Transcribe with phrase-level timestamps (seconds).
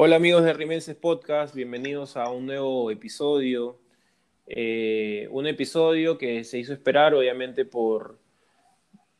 [0.00, 3.80] Hola amigos de Rimenses Podcast, bienvenidos a un nuevo episodio.
[4.46, 8.16] Eh, un episodio que se hizo esperar obviamente por,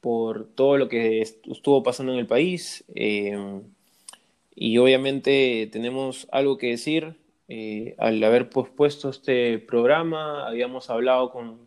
[0.01, 2.85] por todo lo que estuvo pasando en el país.
[2.95, 3.61] Eh,
[4.55, 7.17] y obviamente tenemos algo que decir.
[7.49, 11.59] Eh, al haber pospuesto este programa, habíamos hablado con,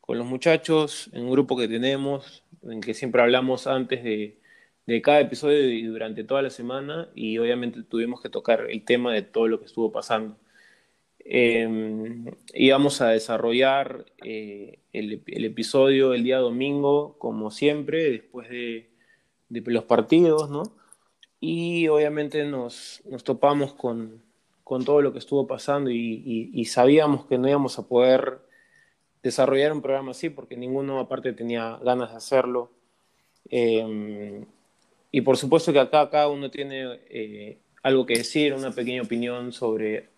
[0.00, 4.38] con los muchachos en un grupo que tenemos, en que siempre hablamos antes de,
[4.88, 9.12] de cada episodio y durante toda la semana y obviamente tuvimos que tocar el tema
[9.12, 10.38] de todo lo que estuvo pasando.
[11.18, 12.24] Eh,
[12.54, 18.88] íbamos a desarrollar eh, el, episodio el día domingo, como siempre, después de,
[19.50, 20.62] los partidos, ¿no?
[21.38, 24.22] Y obviamente nos, topamos con,
[24.64, 28.38] con, todo lo que estuvo pasando y, sabíamos que no íbamos a poder
[29.22, 32.70] desarrollar un programa así porque ninguno aparte tenía ganas de hacerlo.
[33.50, 34.46] Eh,
[35.10, 39.52] y por supuesto que acá cada uno tiene eh, algo que decir, una pequeña opinión
[39.52, 40.08] sobre,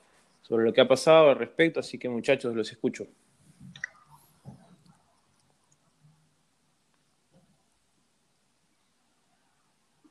[0.42, 3.06] sobre lo que ha pasado al respecto, así que muchachos, los escucho.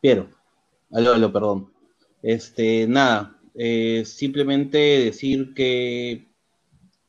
[0.01, 0.29] Piero,
[0.91, 1.73] aló, aló, perdón.
[2.21, 6.29] Este, nada, eh, simplemente decir que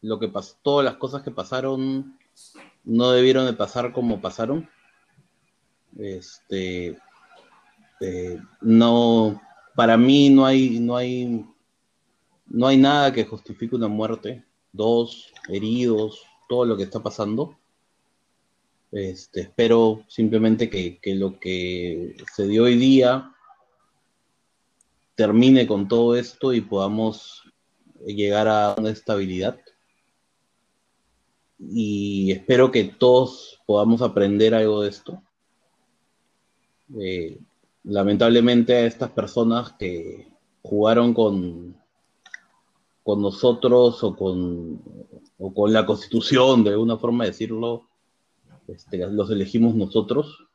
[0.03, 2.19] lo que pasó, todas las cosas que pasaron
[2.83, 4.69] no debieron de pasar como pasaron.
[5.97, 6.99] Este,
[8.01, 9.41] este, no,
[9.77, 11.45] para mí no hay, no hay,
[12.47, 14.45] no hay nada que justifique una muerte.
[14.73, 17.59] Dos heridos, todo lo que está pasando.
[18.91, 23.33] Este, espero simplemente que, que lo que se dio hoy día
[25.15, 27.45] termine con todo esto y podamos
[28.07, 29.61] llegar a una estabilidad.
[31.59, 35.23] Y espero que todos podamos aprender algo de esto.
[36.99, 37.39] Eh,
[37.85, 40.29] lamentablemente a estas personas que
[40.63, 41.77] jugaron con,
[43.03, 44.83] con nosotros o con,
[45.39, 47.89] o con la constitución, de alguna forma de decirlo,
[48.69, 50.47] este, los elegimos nosotros.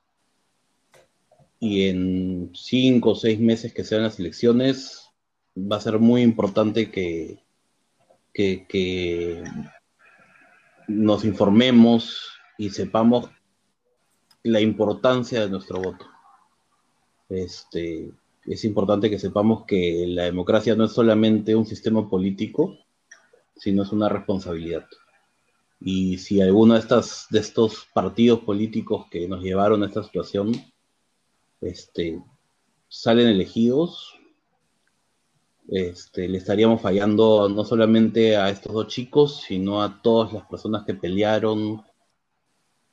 [1.60, 5.10] Y en cinco o seis meses que sean las elecciones,
[5.58, 7.44] va a ser muy importante que,
[8.34, 9.44] que, que
[10.88, 12.22] nos informemos
[12.58, 13.30] y sepamos
[14.44, 16.06] la importancia de nuestro voto.
[17.30, 18.12] Este,
[18.46, 22.78] es importante que sepamos que la democracia no es solamente un sistema político,
[23.56, 24.86] sino es una responsabilidad.
[25.80, 30.52] Y si alguno de, estos partidos políticos que nos llevaron a esta situación
[31.62, 32.22] este,
[32.88, 34.16] salen elegidos,
[35.68, 40.86] este, le estaríamos fallando no solamente a estos dos chicos, sino a todas las personas
[40.86, 41.84] que pelearon,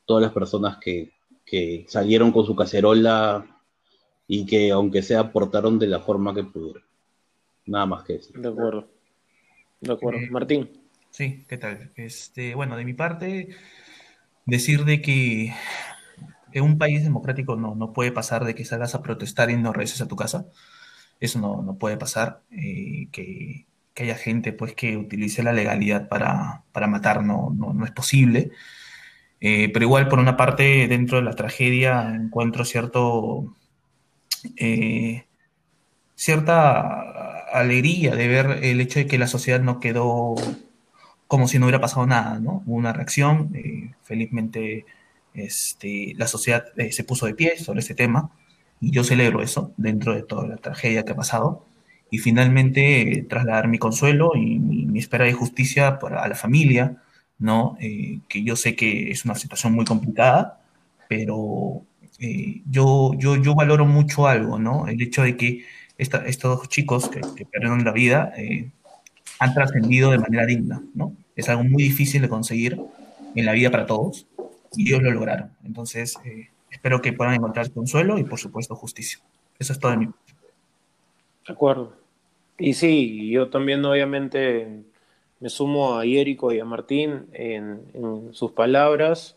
[0.06, 1.12] todas las personas que
[1.88, 3.51] salieron con su cacerola
[4.34, 6.82] y que aunque sea aportaron de la forma que pudieron.
[7.66, 8.32] Nada más que eso.
[8.34, 8.88] De acuerdo.
[9.78, 10.20] De acuerdo.
[10.20, 10.70] Eh, Martín.
[11.10, 11.92] Sí, ¿qué tal?
[11.96, 13.50] Este, bueno, de mi parte,
[14.46, 15.52] decir de que
[16.50, 19.70] en un país democrático no, no puede pasar de que salgas a protestar y no
[19.70, 20.46] regreses a tu casa.
[21.20, 22.40] Eso no, no puede pasar.
[22.50, 27.74] Eh, que, que, haya gente pues, que utilice la legalidad para, para matar no, no,
[27.74, 28.50] no es posible.
[29.42, 33.54] Eh, pero igual, por una parte, dentro de la tragedia encuentro cierto
[34.56, 35.24] eh,
[36.14, 40.34] cierta alegría de ver el hecho de que la sociedad no quedó
[41.26, 42.62] como si no hubiera pasado nada, ¿no?
[42.66, 44.84] Hubo una reacción, eh, felizmente
[45.34, 48.30] este, la sociedad eh, se puso de pie sobre este tema
[48.80, 51.64] y yo celebro eso dentro de toda la tragedia que ha pasado
[52.10, 56.34] y finalmente eh, trasladar mi consuelo y mi, mi, espera de justicia para, a la
[56.34, 57.02] familia,
[57.38, 57.76] ¿no?
[57.80, 60.60] Eh, que yo sé que es una situación muy complicada,
[61.08, 61.82] pero
[62.22, 64.86] eh, yo, yo, yo valoro mucho algo, ¿no?
[64.86, 65.64] El hecho de que
[65.98, 68.70] esta, estos chicos que, perdieron la vida eh,
[69.40, 71.16] han trascendido de manera digna, ¿no?
[71.34, 72.80] Es algo muy difícil de conseguir
[73.34, 74.28] en la vida para todos
[74.76, 75.50] y ellos lo lograron.
[75.64, 79.18] Entonces, eh, espero que puedan encontrar consuelo y, por supuesto, justicia.
[79.58, 80.08] Eso es todo de mí.
[81.44, 81.96] De acuerdo.
[82.56, 84.84] Y sí, yo también obviamente
[85.40, 89.36] me sumo a Iérico y a Martín en sus palabras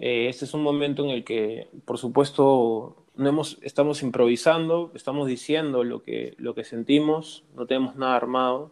[0.00, 5.26] eh, este es un momento en el que, por supuesto, no hemos, estamos improvisando, estamos
[5.26, 8.70] diciendo lo que, lo que sentimos, no tenemos nada armado,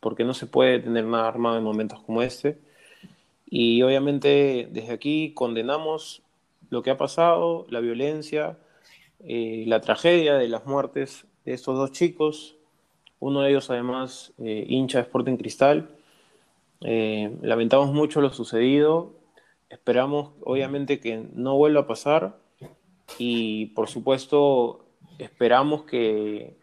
[0.00, 2.58] porque no se puede tener nada armado en momentos como este.
[3.48, 6.22] Y obviamente desde aquí condenamos
[6.70, 8.58] lo que ha pasado, la violencia,
[9.20, 12.56] eh, la tragedia de las muertes de estos dos chicos,
[13.20, 15.88] uno de ellos además eh, hincha de Sporting Cristal.
[16.80, 19.14] Eh, lamentamos mucho lo sucedido
[19.74, 22.38] Esperamos, obviamente, que no vuelva a pasar
[23.18, 24.84] y, por supuesto,
[25.18, 26.56] esperamos que,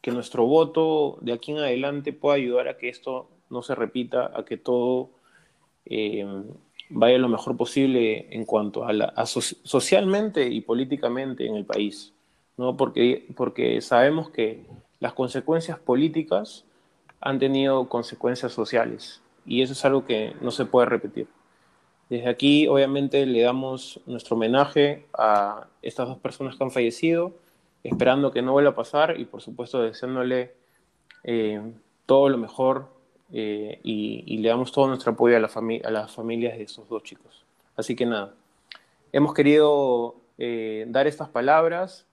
[0.00, 4.30] que nuestro voto de aquí en adelante pueda ayudar a que esto no se repita,
[4.32, 5.10] a que todo
[5.86, 6.24] eh,
[6.88, 12.12] vaya lo mejor posible en cuanto a, la, socialmente y políticamente en el país,
[12.56, 12.76] ¿no?
[12.76, 14.64] Porque, porque sabemos que
[15.00, 16.64] las consecuencias políticas
[17.20, 21.26] han tenido consecuencias sociales y eso es algo que no se puede repetir.
[22.14, 27.32] Desde aquí, obviamente, le damos nuestro homenaje a estas dos personas que han fallecido,
[27.82, 30.54] esperando que no vuelva a pasar y, por supuesto, deseándole
[31.24, 31.60] eh,
[32.06, 32.86] todo lo mejor
[33.32, 37.02] eh, y, le damos todo nuestro apoyo a, la a las familias de estos dos
[37.02, 37.44] chicos.
[37.74, 38.32] Así que nada,
[39.10, 42.06] hemos querido eh, dar estas palabras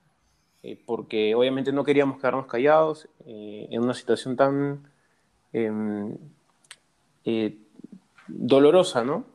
[0.88, 4.82] porque obviamente no queríamos quedarnos callados en una situación tan
[5.54, 6.18] em,
[8.28, 9.26] dolorosa, ¿no?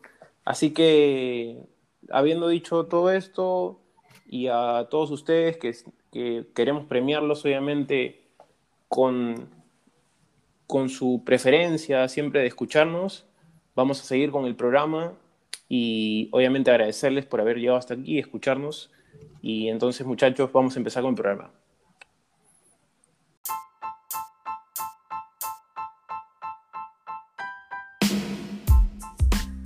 [0.46, 1.66] Así que,
[2.08, 3.80] habiendo dicho todo esto,
[4.28, 8.22] y a todos ustedes que, queremos premiarlos, obviamente,
[8.88, 9.48] con,
[10.68, 13.26] con su preferencia siempre de escucharnos,
[13.74, 15.14] vamos a seguir con el programa
[15.68, 18.90] y obviamente agradecerles por haber llegado hasta aquí y escucharnos.
[19.42, 21.50] Y entonces, muchachos, vamos a empezar con el programa.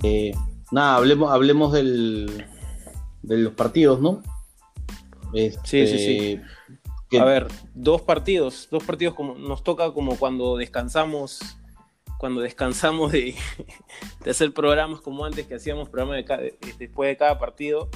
[0.03, 0.33] Eh,
[0.71, 2.45] nada, hablemos, hablemos del,
[3.21, 4.21] de los partidos, ¿no?
[5.33, 6.41] sí, sí, sí.
[7.11, 11.41] Este, A ver, dos partidos, dos partidos como nos toca como cuando descansamos,
[12.17, 13.35] cuando descansamos de,
[14.29, 16.23] hacer programas como antes que hacíamos programas
[16.79, 17.89] después de cada partido.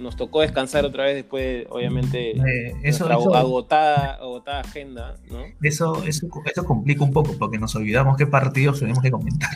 [0.00, 5.44] Nos tocó descansar otra vez después, obviamente, eh, eso, agotada, agotada agenda, ¿no?
[5.62, 9.50] Eso, eso, eso complica un poco porque nos olvidamos qué partidos tenemos que comentar.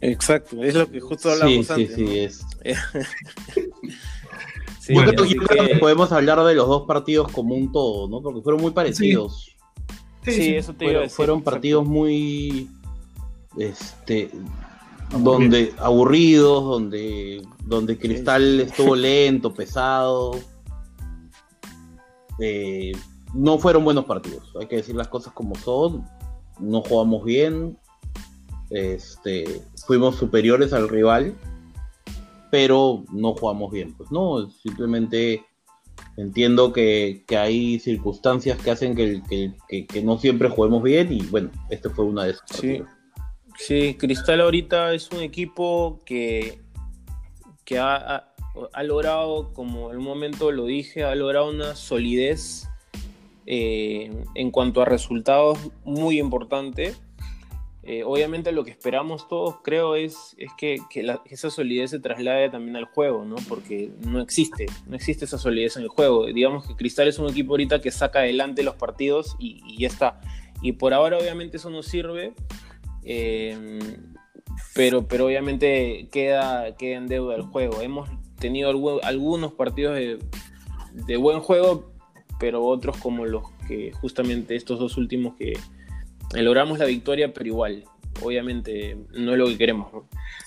[0.00, 1.94] Exacto, es lo que justo hablamos sí, antes.
[1.94, 2.28] Sí,
[4.80, 5.76] sí, yo, creo, que...
[5.78, 8.22] podemos hablar de los dos partidos como un todo, ¿no?
[8.22, 9.54] Porque fueron muy parecidos.
[10.24, 12.70] Sí, eso te fueron, fueron partidos muy.
[13.58, 14.30] Este.
[15.18, 20.32] Donde aburridos, donde, donde Cristal estuvo lento, pesado.
[22.38, 22.92] Eh,
[23.34, 26.04] no fueron buenos partidos, hay que decir las cosas como son.
[26.58, 27.78] No jugamos bien,
[28.70, 31.34] este, fuimos superiores al rival,
[32.50, 33.94] pero no jugamos bien.
[33.94, 35.44] Pues no, simplemente
[36.16, 42.04] entiendo que, hay circunstancias que hacen que, no siempre juguemos bien y bueno, este fue
[42.04, 42.48] una de esas.
[42.50, 42.82] Sí.
[43.66, 46.60] Sí, Cristal ahorita es un equipo que,
[47.64, 48.26] que ha,
[48.72, 52.68] ha, logrado, como en un momento lo dije, ha logrado una solidez
[53.46, 56.94] eh, en cuanto a resultados muy importante
[57.82, 60.78] eh, obviamente lo que esperamos todos, creo, es, es que,
[61.24, 63.36] esa solidez se traslade también al juego, ¿no?
[63.48, 66.26] Porque no existe, no existe esa solidez en el juego.
[66.26, 70.20] Digamos que Cristal es un equipo ahorita que saca adelante los partidos y, ya está.
[70.60, 72.34] Y por ahora obviamente eso no sirve,
[73.02, 73.78] eh,
[74.74, 77.80] pero, pero obviamente queda, queda en deuda el juego.
[77.80, 78.08] Hemos
[78.38, 78.70] tenido
[79.02, 80.18] algunos partidos de,
[80.92, 81.92] de buen juego,
[82.38, 85.58] pero otros como los que justamente estos dos últimos que
[86.34, 87.84] logramos la victoria, pero igual,
[88.22, 89.88] obviamente no es lo que queremos.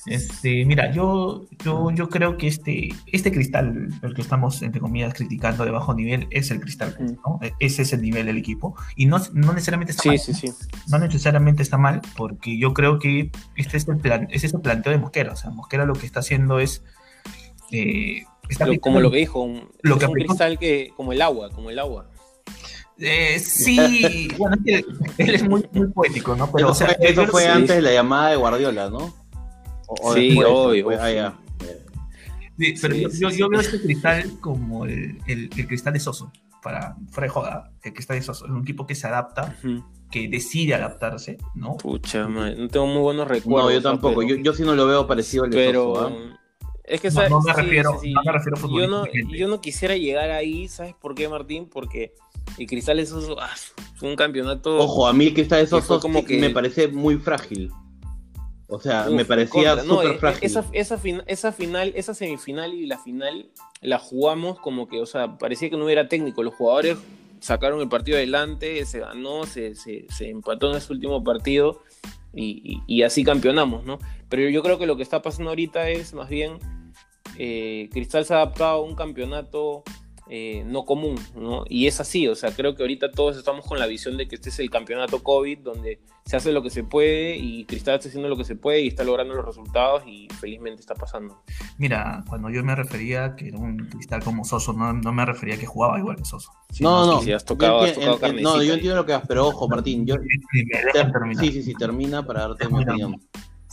[0.06, 5.14] Este, mira, yo, yo, yo creo que este, este cristal, el que estamos, entre comillas,
[5.14, 7.40] criticando de bajo nivel, es el cristal, ¿no?
[7.42, 8.75] E, ese es el nivel del equipo.
[8.96, 10.20] Y no, no necesariamente está mal.
[10.20, 10.50] Sí, sí.
[10.90, 14.92] No necesariamente está mal, porque yo creo que este es el, plan, es el planteo
[14.92, 15.33] de Mosquera.
[15.33, 16.83] O sea, Mosquera lo que está haciendo es...
[17.71, 18.24] Eh,
[18.81, 19.47] como lo que dijo,
[19.81, 22.09] lo que un cristal que, como el agua, como el agua.
[23.00, 26.52] Eh, sí, bueno, él es muy, muy poético, ¿no?
[26.52, 29.14] Pero, eso, fue, fue antes de la llamada de Guardiola, ¿no?
[30.14, 30.90] sí, obvio.
[31.00, 31.33] Ah,
[32.57, 36.31] sí, pero yo, yo, veo este cristal como el, el, cristal de Soso,
[36.62, 39.56] para fuera de joda, el cristal de Soso, es un equipo que se adapta,
[40.12, 41.78] que decide adaptarse, ¿no?
[41.78, 43.71] Pucha, no tengo muy buenos recuerdos.
[43.71, 45.95] No, yo tampoco, yo, yo sí no lo veo parecido al de pero...
[45.95, 46.43] Soso.
[46.85, 50.31] Es que, no, me refiero, no me refiero a yo no, yo no quisiera llegar
[50.31, 51.69] ahí, ¿sabes por qué, Martín?
[51.69, 52.13] Porque
[52.57, 53.49] y Cristal eso ah,
[53.95, 54.78] fue un campeonato.
[54.78, 57.71] Ojo, a mí Cristal esos como que me parece muy frágil.
[58.68, 60.44] O sea, me parecía súper eh, frágil.
[60.44, 63.49] Esa, esa, esa, final, esa semifinal y la final
[63.81, 66.44] la jugamos como que, o sea, parecía que no hubiera técnico.
[66.44, 66.97] Los jugadores
[67.40, 71.83] sacaron el partido adelante, se ganó, se, se, empató en ese último partido
[72.33, 73.99] y, y, así campeonamos, ¿no?
[74.33, 76.57] Pero yo creo que lo que está pasando ahorita es más bien
[77.37, 79.83] eh, Cristal se ha adaptado a un campeonato
[80.28, 81.66] eh, no común, ¿no?
[81.69, 84.33] Y es así, o sea, creo que ahorita todos estamos con la visión de que
[84.33, 88.07] este es el campeonato COVID, donde se hace lo que se puede y Cristal está
[88.09, 91.44] haciendo lo que se puede y está logrando los resultados y felizmente está pasando.
[91.78, 95.59] Mira, cuando yo me refería que era un Cristal como Soso, no, no me refería
[95.59, 96.52] que jugaba igual que Soso.
[96.80, 99.25] no, no, Si has tocado, yo has tocado entiendo- no, yo entiendo lo que vas,
[99.28, 100.16] pero ojo, Martín, yo,
[101.40, 103.21] sí, sí, sí, termina para darte mi opinión.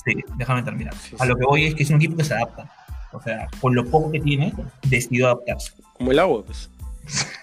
[0.05, 0.95] Sí, déjame terminar.
[0.95, 2.71] Sí, A lo que voy es que es un equipo que se adapta.
[3.13, 4.53] O sea, con lo poco que tiene,
[4.89, 5.73] decidió adaptarse.
[5.95, 6.71] Como el agua, pues.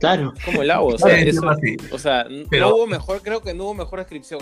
[0.00, 0.34] Claro.
[0.44, 1.76] Como el agua, o sea, Vale, eso, así.
[1.90, 4.40] o sea, n- Pero- no hubo mejor, creo que no hubo mejor descripción.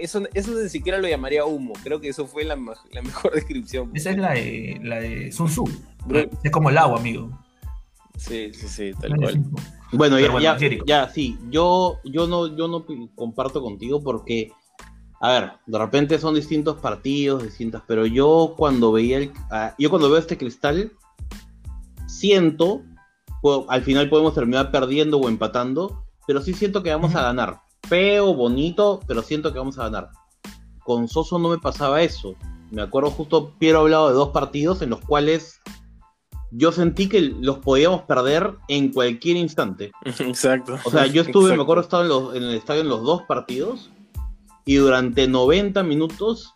[0.00, 2.82] eso, eso ni siquiera lo llamaría humo, creo que eso fue la, mejor
[3.34, 3.90] descripción.
[3.94, 5.64] Esa es la de, la de Sun Tzu.
[6.06, 6.20] Bro.
[6.44, 7.28] Es como el agua, amigo.
[8.16, 9.42] Sí, sí, sí, tal cual.
[9.92, 14.52] Bueno, ya, bueno, ya, ya, sí, yo, yo no, yo no comparto contigo porque,
[15.20, 19.90] a ver, de repente son distintos partidos, distintas, pero yo cuando veía el, ah, yo
[19.90, 20.92] cuando veo este cristal,
[22.06, 22.82] siento,
[23.42, 27.60] po- al final podemos terminar perdiendo o empatando, pero sí siento que vamos a ganar.
[27.88, 30.10] Feo, bonito, pero siento que vamos a ganar.
[30.84, 32.34] Con Soso no me pasaba eso.
[32.70, 35.60] Me acuerdo justo, Piero ha hablado de dos partidos en los cuales
[36.50, 39.92] yo sentí que los podíamos perder en cualquier instante.
[40.04, 40.78] Exacto.
[40.84, 41.62] O sea, yo estuve, me Exacto.
[41.62, 43.90] acuerdo, estaba en, los- en el estadio en los dos partidos
[44.68, 46.54] y durante 90 minutos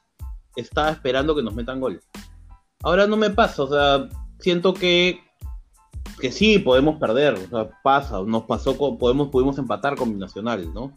[0.54, 2.02] estaba esperando que nos metan gol.
[2.82, 4.06] Ahora no me pasa, o sea,
[4.38, 5.20] siento que,
[6.20, 10.74] que sí, podemos perder, o sea, pasa, nos pasó, con, podemos, pudimos empatar con Binacional,
[10.74, 10.92] ¿no?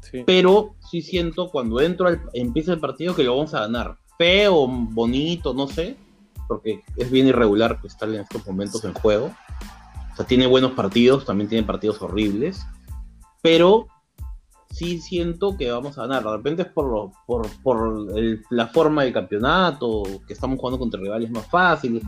[0.00, 0.24] Sí.
[0.26, 3.96] Pero sí siento cuando entro al, empieza el partido que lo vamos a ganar.
[4.18, 5.96] Feo, bonito, no sé,
[6.48, 9.30] porque es bien irregular que estar en estos momentos en juego.
[10.12, 12.66] O sea, tiene buenos partidos, también tiene partidos horribles,
[13.40, 13.86] pero
[14.72, 16.24] sí siento que vamos a ganar.
[16.24, 20.78] De repente es por, lo- por, por el- la forma del campeonato, que estamos jugando
[20.78, 22.02] contra rivales más fáciles,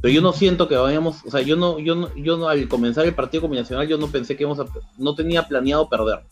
[0.00, 2.66] pero yo no siento que vayamos, o sea, yo no, yo no, yo no, al
[2.68, 4.64] comenzar el partido combinacional, yo no pensé que íbamos a,
[4.98, 6.24] no tenía planeado perder,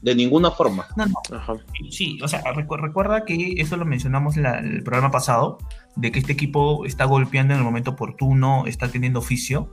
[0.00, 0.86] de ninguna forma.
[1.32, 1.54] Ajá.
[1.90, 5.58] Sí, o sea, recu- recuerda que eso lo mencionamos en la- el programa pasado,
[5.96, 9.72] de que este equipo está golpeando en el momento oportuno, está teniendo oficio,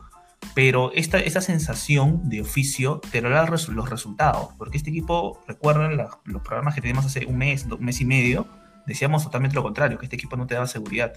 [0.54, 5.40] pero esta, esa sensación de oficio te lo da resu- los resultados, porque este equipo,
[5.48, 8.48] recuerden la- los programas que teníamos hace un mes, un mes y medio,
[8.86, 11.14] decíamos totalmente lo contrario, que este equipo no te daba seguridad.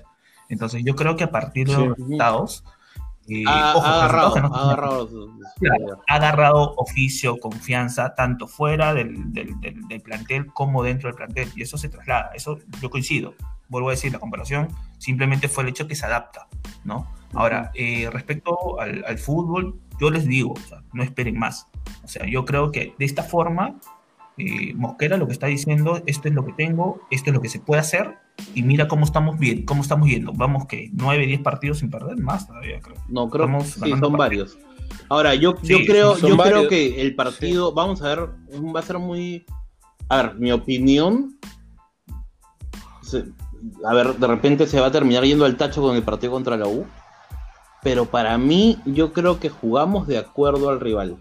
[0.48, 1.80] Entonces yo creo que a partir de Sí.
[1.84, 2.64] los resultados,
[3.28, 5.08] eh, Ha, ojo, ha agarrado, resultados no- ha agarrado.
[5.58, 11.16] Claro, ha agarrado oficio, confianza, tanto fuera del, del- del- del plantel como dentro del
[11.16, 11.50] plantel.
[11.56, 13.34] Y eso se traslada, eso yo coincido.
[13.68, 14.68] Vuelvo a decir, la comparación
[14.98, 16.46] simplemente fue el hecho que se adapta,
[16.84, 17.08] ¿no?
[17.34, 21.66] Ahora, eh, respecto al, al fútbol, yo les digo, o sea, no esperen más.
[22.04, 23.78] O sea, yo creo que de esta forma,
[24.38, 27.48] eh, Mosquera lo que está diciendo, esto es lo que tengo, esto es lo que
[27.48, 28.14] se puede hacer,
[28.54, 30.32] y mira cómo estamos bien, cómo estamos yendo.
[30.32, 32.96] Vamos que 9, 10 partidos sin perder, más todavía creo.
[33.08, 34.18] No, creo Estamos sí, son partidos.
[34.18, 34.58] varios.
[35.08, 36.58] Ahora, yo, creo, yo varios.
[36.58, 38.28] creo que el partido, vamos a ver,
[38.74, 39.44] va a ser muy.
[40.08, 41.38] A ver, mi opinión.
[43.84, 46.56] a ver, de repente se va a terminar yendo al tacho con el partido contra
[46.56, 46.86] la U.
[47.86, 51.16] Pero para mí, yo creo que jugamos de acuerdo al rival.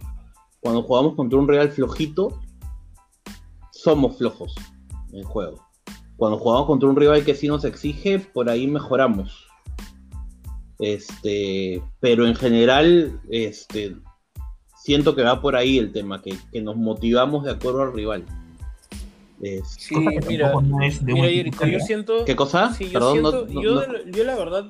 [0.62, 2.42] Cuando jugamos contra un rival flojito,
[3.70, 4.56] somos flojos
[5.12, 5.64] en el juego.
[6.18, 9.46] Cuando jugamos contra un rival que sí nos exige, por ahí mejoramos.
[10.80, 13.98] Este, pero en general, este,
[14.76, 18.26] siento que va por ahí el tema, que, que nos motivamos de acuerdo al rival.
[19.40, 19.96] Es- Sí,
[20.28, 22.26] mira, tampoco no es de un mira, yo siento...
[22.26, 22.74] ¿Qué cosa?
[22.74, 24.66] Sí, yo Perdón, no- siento, no- yo, no- yo la verdad...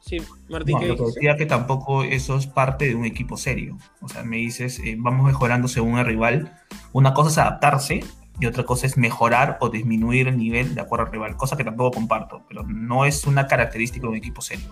[0.00, 1.20] Sí, Martín, No, ¿qué lo que dijiste?
[1.20, 3.78] decía que tampoco eso es parte de un equipo serio.
[4.00, 6.52] O sea, me dices, eh, vamos mejorando según el rival.
[6.92, 8.00] Una cosa es adaptarse
[8.40, 11.64] y otra cosa es mejorar o disminuir el nivel de acuerdo al rival, cosa que
[11.64, 14.66] tampoco comparto, pero no es una característica de un equipo serio.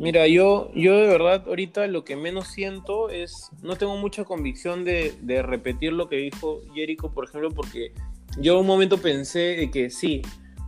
[0.00, 4.84] Mira, yo, yo de verdad ahorita lo que menos siento es, no tengo mucha convicción
[4.84, 7.92] de, de repetir lo que dijo Jericho, por ejemplo, porque
[8.38, 10.22] yo un momento pensé de que sí,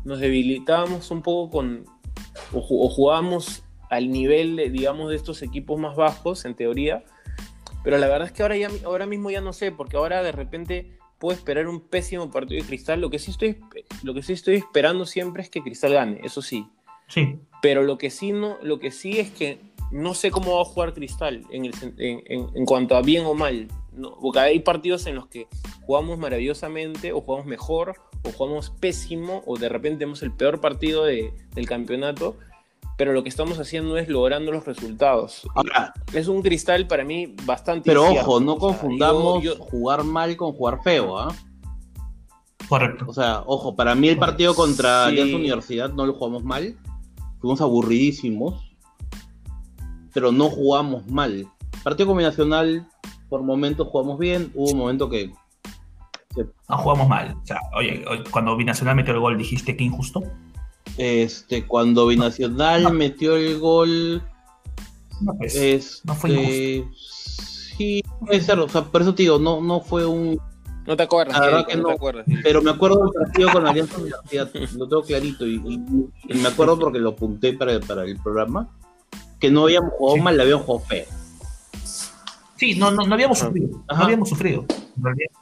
[0.04, 1.84] nos debilitábamos un poco con,
[2.52, 7.04] o, o jugábamos al nivel, de, digamos, de estos equipos más bajos, en teoría,
[7.84, 10.32] pero la verdad es que ahora, ya, ahora mismo ya no sé, porque ahora de
[10.32, 13.58] repente puedo esperar un pésimo partido de Cristal, lo que sí estoy,
[14.02, 16.66] lo que sí estoy esperando siempre es que Cristal gane, eso sí.
[17.08, 19.58] Sí, Pero lo que sí no, lo que sí es que
[19.90, 23.32] no sé cómo va a jugar Cristal en, el en- en cuanto a bien o
[23.32, 23.68] mal.
[23.98, 24.16] ¿No?
[24.20, 25.46] Porque hay partidos en los que
[25.82, 31.04] jugamos maravillosamente, o jugamos mejor, o jugamos pésimo, o de repente tenemos el peor partido
[31.04, 32.36] de- del campeonato.
[32.96, 35.46] Pero lo que estamos haciendo es logrando los resultados.
[35.54, 37.82] Ahora, Es un cristal para mí bastante.
[37.88, 38.28] pero incierto.
[38.28, 41.32] ojo, no O sea, confundamos yo- yo- jugar mal con jugar feo, ¿ah?
[42.68, 43.04] correcto.
[43.08, 45.10] O sea, ojo, para mí el partido contra Sí.
[45.12, 46.76] Alianza Universidad no lo jugamos mal.
[47.40, 48.64] Fuimos aburridísimos.
[50.12, 51.46] pero no jugamos mal.
[51.84, 52.88] Partido combinacional,
[53.28, 55.30] por momentos jugamos bien, hubo un momento que...
[56.68, 57.36] No jugamos mal.
[57.42, 60.22] O sea, oye, cuando Binacional metió el gol, dijiste que injusto.
[60.96, 64.22] Este, cuando Binacional metió el gol.
[65.20, 66.94] No, pues, este, no fue injusto.
[67.76, 70.38] Sí, puede ser, o sea, por eso te digo, no, no fue un.
[70.86, 71.88] No te acuerdas, La verdad que no, no.
[71.88, 72.24] te acuerdas.
[72.28, 72.34] sí.
[72.42, 76.48] Pero me acuerdo del partido con Alianza Universidad, lo tengo clarito, y, y- y me
[76.48, 78.68] acuerdo porque lo apunté para, para el programa,
[79.40, 80.22] que no habíamos jugado Sí.
[80.22, 81.04] mal, le habíamos jugado feo.
[82.58, 83.46] Sí, no, no, no habíamos Ajá.
[83.48, 83.84] sufrido.
[83.88, 84.00] Ajá.
[84.00, 84.64] No habíamos sufrido.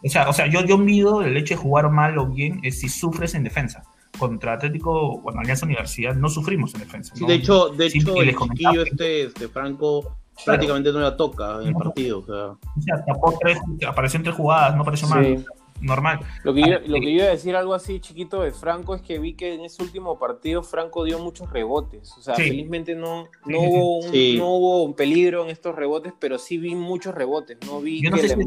[0.04, 2.80] O sea, o sea yo, yo mido el hecho de jugar mal o bien es
[2.80, 3.82] si sufres en defensa.
[4.18, 7.14] Contra Atlético, bueno, Alianza Universidad, no sufrimos en defensa.
[7.14, 7.28] Sí, ¿no?
[7.28, 11.68] de hecho, de Sí, hecho el chiquillo este, este Franco prácticamente no la toca en
[11.68, 12.44] el partido, o sea.
[12.76, 15.44] O sea, tapó tres, apareció en tres jugadas, no pareció mal.
[15.80, 16.21] Normal.
[16.42, 19.02] Lo que, yo, lo que yo iba a decir algo así chiquito de Franco es
[19.02, 22.12] que vi que en ese último partido Franco dio muchos rebotes.
[22.18, 22.42] O sea, Sí.
[22.45, 24.35] felizmente no, no, Sí, hubo un, Sí.
[24.38, 27.59] no hubo un peligro en estos rebotes, pero sí vi muchos rebotes.
[27.66, 28.45] No vi Yo no que sé si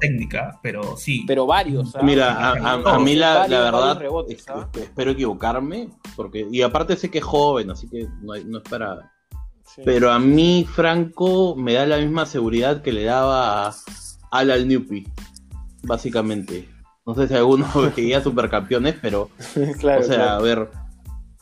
[0.00, 1.24] técnica, pero sí.
[1.26, 1.94] pero varios.
[1.96, 2.00] ¿ah?
[2.02, 4.68] Mira, a, a- a mí la, verdad, rebotes, es- ¿ah?
[4.74, 8.64] espero equivocarme, porque y aparte sé que es joven, así que no, hay- no es
[8.64, 9.12] para...
[9.64, 9.82] Sí.
[9.84, 13.74] Pero a mí Franco me da la misma seguridad que le daba a
[14.30, 15.06] Al Newpi,
[15.86, 16.68] básicamente.
[17.06, 17.66] No sé si alguno
[17.96, 19.30] veía supercampeones, pero,
[19.78, 20.30] claro, o sea, claro.
[20.32, 20.70] a ver,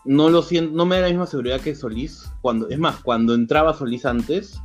[0.05, 2.31] no lo siento, no me da la misma seguridad que Solís.
[2.43, 4.61] Cuando, es más, cuando entraba Solís antes,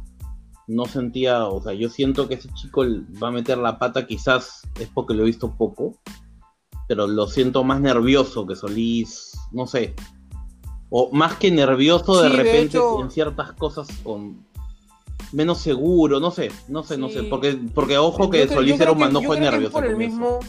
[0.68, 2.84] no sentía, o sea, yo siento que ese chico
[3.24, 5.98] va a meter la pata, quizás es porque lo he visto poco,
[6.88, 9.96] pero lo siento más nervioso que Solís, no sé.
[10.92, 14.46] O más que nervioso de Sí, de repente hecho- en ciertas cosas con
[15.32, 18.92] menos seguro, no sé, no sé, no sé, porque, porque ojo que creo- Solís era
[18.92, 20.40] un manojo yo de creo que nervios por el mismo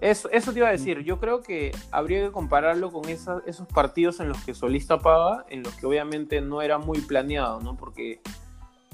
[0.00, 3.66] eso, eso te iba a decir yo creo que habría que compararlo con esa- esos
[3.68, 7.76] partidos en los que Solís tapaba en los que obviamente no era muy planeado no
[7.76, 8.20] porque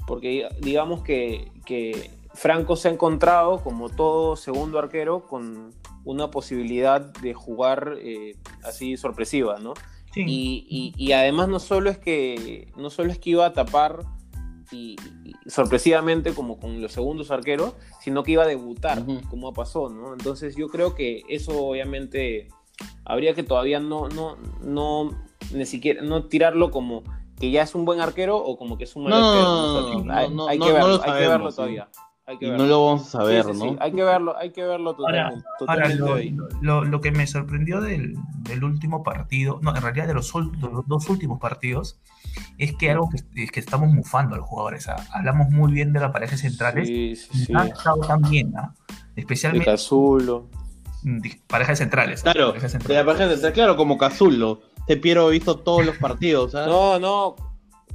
[0.05, 5.73] porque digamos que, que Franco se ha encontrado como todo segundo arquero con
[6.03, 9.73] una posibilidad de jugar eh, así sorpresiva no
[10.13, 10.23] Sí.
[10.27, 14.03] y, y- y además no solo es que no solo es que iba a tapar
[14.71, 19.89] y, y sorpresivamente como con los segundos arqueros, sino que iba a debutar, como pasó,
[19.89, 20.13] ¿no?
[20.13, 22.47] Entonces yo creo que eso obviamente
[23.05, 25.11] habría que todavía no, no, no,
[25.53, 27.03] ni siquiera, no tirarlo como
[27.39, 30.29] que ya es un buen arquero o como que es un mal No, arquero.
[30.29, 31.77] no, hay, que verlo, lo hay que verlo sí.
[32.27, 32.33] Todavía.
[32.33, 32.63] Hay que Y verlo.
[32.65, 33.77] no lo vamos a saber, sí, sí, ¿no?
[33.79, 35.45] Hay que verlo, hay que verlo totalmente.
[35.67, 36.17] Ahora, lo,
[36.61, 40.69] lo- lo que me sorprendió del, del último partido, no, en realidad de los, de
[40.85, 41.99] dos últimos partidos,
[42.57, 44.87] es que algo que, es que estamos mufando a los jugadores.
[44.89, 44.97] ¿ah?
[45.13, 48.73] Hablamos muy bien de las parejas centrales, Sí, sí, no han estado tan bien, ¿ah?
[49.15, 50.47] De especialmente Cazulo.
[51.03, 52.21] mm, di- parejas centrales.
[52.25, 52.31] ¿ah?
[52.33, 53.05] Claro, Parejas de centrales.
[53.05, 54.61] la pareja central, claro, como Cazulo.
[54.85, 56.67] Te Piero he visto todos los partidos, ¿sabes?
[56.69, 57.35] No, no.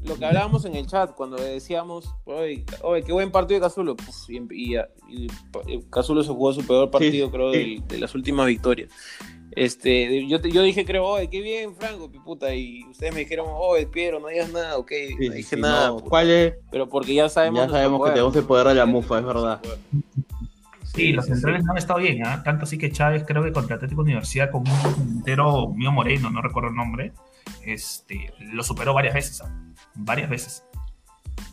[0.05, 3.95] Lo que hablábamos en el chat cuando decíamos, oye, oye, qué buen partido de Cazulo.
[3.97, 4.77] Puf, y, y-
[5.09, 5.29] y-
[5.69, 7.83] y Cazulo se jugó su peor partido, creo, sí.
[7.87, 8.91] de las últimas victorias.
[9.55, 12.55] Este, yo, te- yo dije, creo, oye, qué bien, Franco, puta.
[12.55, 14.91] Y ustedes me dijeron, oye, Piero, no digas nada, ok.
[15.19, 15.89] Sí, no dije sí, nada.
[15.89, 16.01] no.
[16.01, 16.55] ¿Cuál es?
[16.71, 17.67] Pero porque ya sabemos.
[17.67, 19.61] Ya sabemos que poder, tenemos el poder de la mufa, es verdad.
[20.95, 22.43] Sí, los centrales no han estado bien, ¿ah?
[22.45, 26.43] tanto así que Chávez creo que contra Atlético Universidad con un entero mío Moreno, no
[26.43, 27.13] recuerdo el nombre,
[27.65, 29.55] este, lo superó varias veces, ¿ah?
[29.95, 30.65] varias veces.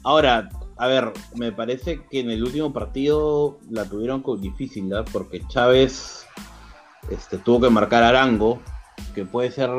[0.03, 5.09] Ahora, a ver, me parece que en el último partido la tuvieron con difícil, ¿verdad?
[5.11, 6.25] Porque Chávez
[7.09, 8.61] este, tuvo que marcar a Arango,
[9.13, 9.69] que puede ser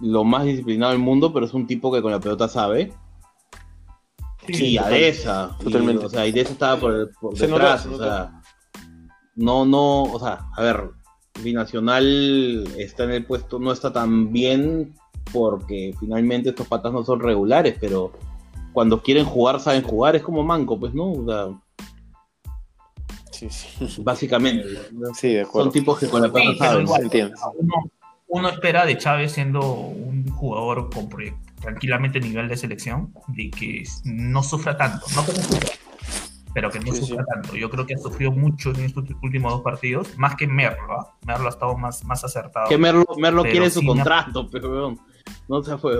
[0.00, 2.92] lo más disciplinado del mundo, pero es un tipo que con la pelota sabe.
[4.46, 5.56] Sí, a esa.
[5.62, 6.02] totalmente.
[6.02, 7.86] Y, o sea, y de esa estaba por, por Se notó, detrás.
[7.86, 8.42] o sea,
[9.36, 10.90] no, no, o sea, a ver,
[11.42, 14.94] Binacional está en el puesto, no está tan bien
[15.32, 18.12] porque finalmente estos patas no son regulares, pero
[18.72, 21.12] cuando quieren jugar, saben jugar, es como Manco, pues, ¿no?
[21.12, 21.48] O sea,
[23.30, 24.02] Sí, sí.
[24.02, 24.64] básicamente.
[25.14, 25.64] Sí, de acuerdo.
[25.64, 26.82] Son tipos que con la Sí, pero saben.
[26.82, 27.32] igual.
[27.58, 27.74] Uno,
[28.28, 31.08] uno espera de Chávez siendo un jugador con
[31.60, 35.68] tranquilamente nivel de selección, de que no sufra tanto, no que no sufra,
[36.54, 37.30] pero que no Sí, sufra sí.
[37.32, 37.56] tanto.
[37.56, 40.92] Yo creo que ha sufrido mucho en estos últimos dos partidos, más que Merlo.
[41.00, 41.14] ¿ah?
[41.26, 42.68] Merlo ha estado más, más acertado.
[42.68, 44.96] Que Merlo, Merlo quiere su contrato, pero
[45.48, 45.94] no se fue.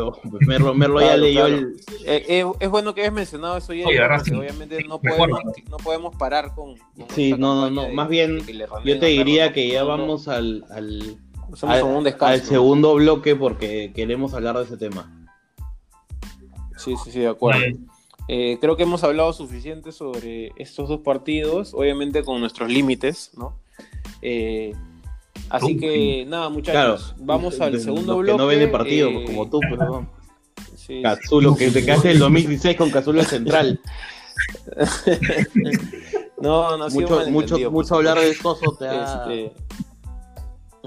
[0.46, 1.56] Merlo, Merlo ya leyó claro.
[1.56, 1.76] el.
[2.06, 5.40] Eh, eh, es bueno que hayas mencionado eso ya, Oye, porque Racing, obviamente no podemos,
[5.70, 9.06] no podemos parar con, con Sí, no, no, no, de- más bien, Yo te Merlo,
[9.06, 11.16] diría que ya No, no, vamos al, al,
[11.62, 12.26] un al, descanso.
[12.26, 15.26] al segundo bloque porque queremos hablar de ese tema.
[16.76, 17.60] Sí, sí, sí, de acuerdo.
[18.28, 23.58] Eh, creo que hemos hablado suficiente sobre estos dos partidos, obviamente con nuestros límites, ¿no?
[24.22, 24.72] Eh,
[25.50, 28.32] así que nada, muchachos, Claro, vamos al segundo bloque.
[28.32, 30.08] Que no ven el partido, eh, como tú, pues, weón.
[30.76, 31.02] sí.
[31.02, 33.80] Cazulo, que te quedaste el 2016 con Cazulo Central.
[36.42, 38.34] No, no, ha sido Mucho, mucho, mucho hablar de.
[38.34, 39.26] Soso te ha...
[39.30, 39.52] Este,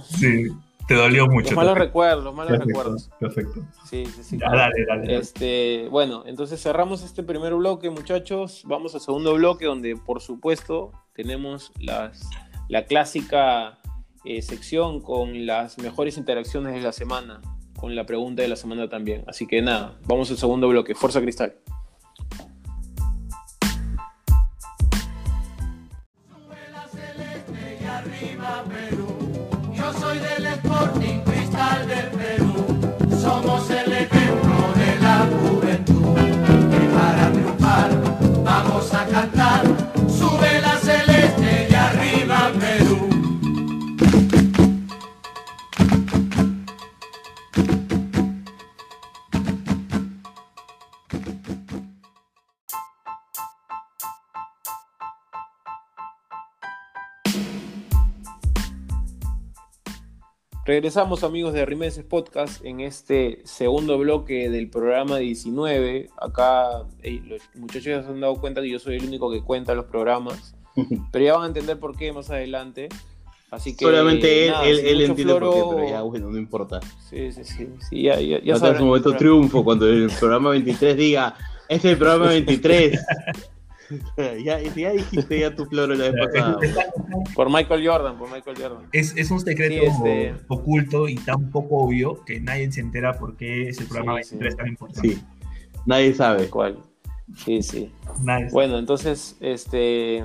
[0.04, 0.48] Sí,
[0.88, 1.48] te dolió mucho.
[1.48, 3.10] los malos recuerdos, los malos perfecto, recuerdos.
[3.20, 3.65] Perfecto.
[3.89, 4.38] Sí, sí, sí.
[4.38, 5.02] Ya, dale, dale.
[5.04, 5.18] dale.
[5.18, 8.63] Este, bueno, entonces cerramos este primer bloque, muchachos.
[8.65, 12.28] Vamos al segundo bloque, donde por supuesto tenemos las,
[12.68, 13.80] la clásica
[14.26, 17.42] eh, sección con las mejores interacciones de la semana,
[17.78, 19.24] con la pregunta de la semana también.
[19.28, 20.96] Así que nada, vamos al segundo bloque.
[20.96, 21.56] Fuerza Cristal.
[29.76, 31.88] Yo soy del Sporting Cristal
[60.76, 66.10] Regresamos amigos de Rimeses Podcast en este segundo bloque del programa 19.
[66.20, 69.42] Acá eh, los muchachos ya se han dado cuenta que yo soy el único que
[69.42, 70.54] cuenta los programas,
[71.14, 72.90] pero ya van a entender por qué más adelante.
[73.52, 76.38] Así que Solamente él, nada, él, él entiende por qué, floro- pero ya, bueno, no
[76.38, 76.82] importa.
[77.10, 78.80] Sí, sí, sí, sí, ya, ya, ya Ya sabrán.
[78.80, 81.38] su momento triunfo cuando el programa 23 diga,
[81.70, 83.00] este es el programa 23.
[84.43, 86.58] ya, ya dijiste ya tu floro la vez pasada.
[87.36, 88.89] Por Michael Jordan, por Michael Jordan.
[88.91, 93.17] Es, es un secreto Sí, este- oculto y tan poco obvio que nadie se entera
[93.17, 94.36] por qué es el programa Sí, sí.
[94.38, 95.10] 23 tan importante.
[95.10, 95.21] Sí,
[95.86, 96.50] nadie sabe.
[96.50, 96.80] ¿Cuál?
[97.38, 97.91] Sí, sí.
[98.24, 98.52] Nadie sabe.
[98.54, 100.24] Bueno, entonces, este,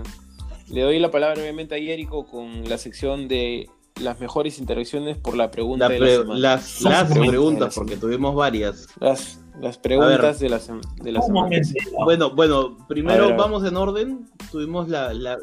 [0.69, 3.69] le doy la palabra obviamente a Jerico con la sección de
[4.01, 7.01] las mejores interacciones por la pregunta La de la semana.
[7.09, 8.87] las, preguntas, porque tuvimos varias.
[9.01, 10.59] Las, las preguntas de la,
[11.03, 11.57] de la semana.
[12.05, 14.27] Bueno, bueno, primero ver, vamos en orden.
[14.51, 15.39] Tuvimos la, la-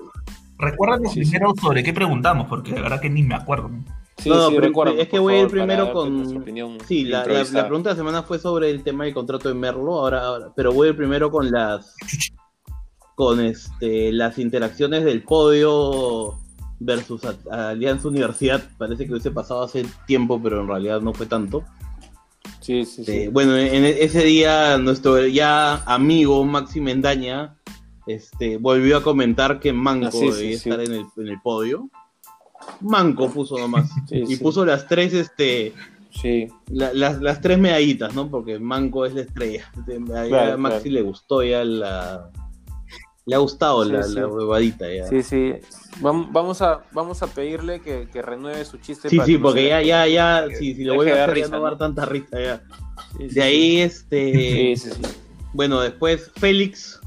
[0.59, 1.31] Recuérdanos Sí, sí.
[1.31, 3.69] primero sobre qué preguntamos, porque la verdad que ni me acuerdo.
[4.17, 6.43] Sí, No, no, sí, pero recuérdanos, es que voy a ir primero con-
[6.87, 9.53] Sí, la, la- la pregunta de la semana fue sobre el tema del contrato de
[9.53, 11.93] Merlo, ahora, ahora- pero voy a ir primero con las
[13.13, 16.39] con este las interacciones del podio
[16.79, 18.63] versus a- a Alianza Universidad.
[18.77, 21.63] Parece que hubiese pasado hace tiempo, pero en realidad no fue tanto.
[22.61, 23.11] Sí, sí, sí.
[23.11, 27.55] Este, bueno, en ese día nuestro ya amigo Maxi Mendaña
[28.07, 30.69] este, volvió a comentar que Manco Ah, sí, debía sí.
[30.69, 31.89] estar en el, en el podio.
[32.81, 33.89] Manco puso nomás.
[34.09, 35.73] Sí, y puso las tres, este,
[36.09, 38.29] Sí, la- las, las tres medallitas, ¿no?
[38.29, 39.71] Porque Manco es la estrella.
[39.77, 40.93] Este, a- Claro, a Maxi claro.
[40.95, 42.31] le gustó ya la.
[43.27, 44.15] Le ha gustado Sí, la, sí.
[44.15, 45.05] la huevadita ya.
[45.07, 45.53] sí, sí.
[46.01, 49.09] Vam- Vamos a, vamos a pedirle que, que renueve su chiste.
[49.09, 51.61] Sí, para sí, porque ya, ya, ya, si, si lo voy a dar risa, no
[51.61, 52.63] va a dar tanta risa ya.
[53.19, 54.31] De ahí, este.
[54.77, 55.01] Sí, sí, sí.
[55.53, 56.99] Bueno, después Félix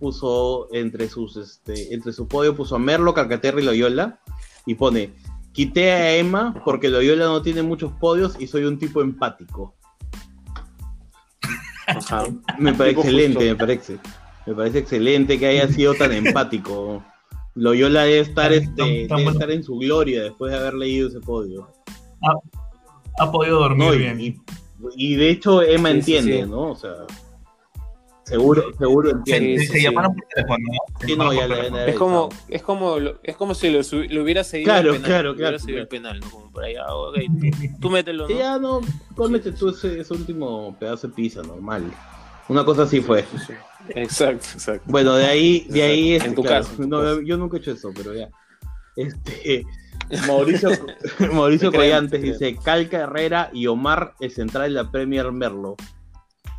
[0.00, 4.18] puso entre sus este, entre su podio puso a Merlo, Calcaterra y Loyola
[4.66, 5.12] y pone
[5.52, 9.74] quité a Emma porque Loyola no tiene muchos podios y soy un tipo empático.
[11.86, 12.24] Ajá.
[12.58, 13.50] Me parece excelente, justo.
[13.50, 13.98] me parece.
[14.46, 17.04] Me parece excelente que haya sido tan empático.
[17.54, 19.30] Loyola debe estar, este, tan debe bueno.
[19.32, 21.68] estar en su gloria después de haber leído ese podio.
[23.18, 24.20] Ha podido dormir No, y, bien.
[24.20, 24.40] y-
[24.96, 26.48] y de hecho Emma Sí, entiende, sí.
[26.50, 26.70] ¿no?
[26.70, 26.92] O sea,
[28.24, 29.66] seguro, seguro se, entiende.
[29.66, 34.08] Se sí, llamaron por teléfono, Es como, es como, lo- es como si lo, subi-
[34.08, 35.08] lo hubiera seguido Claro, el penal.
[35.10, 35.78] claro, claro, claro.
[35.80, 36.30] el penal, ¿no?
[36.30, 38.80] Como por ah, tú, tú mételo, ya no,
[39.16, 41.82] cómete tú ese, ese último pedazo de pizza, normal.
[42.50, 43.24] Una cosa así fue.
[43.90, 44.82] Exacto, exacto.
[44.86, 46.12] Bueno, de ahí, de ahí.
[46.14, 48.28] En tu claro, caso, no, yo nunca he hecho eso, pero ya.
[48.96, 49.64] Este
[50.26, 50.70] Mauricio,
[51.32, 55.76] Mauricio Collantes te dice Calca Herrera y Omar el central de la Premier Merlo.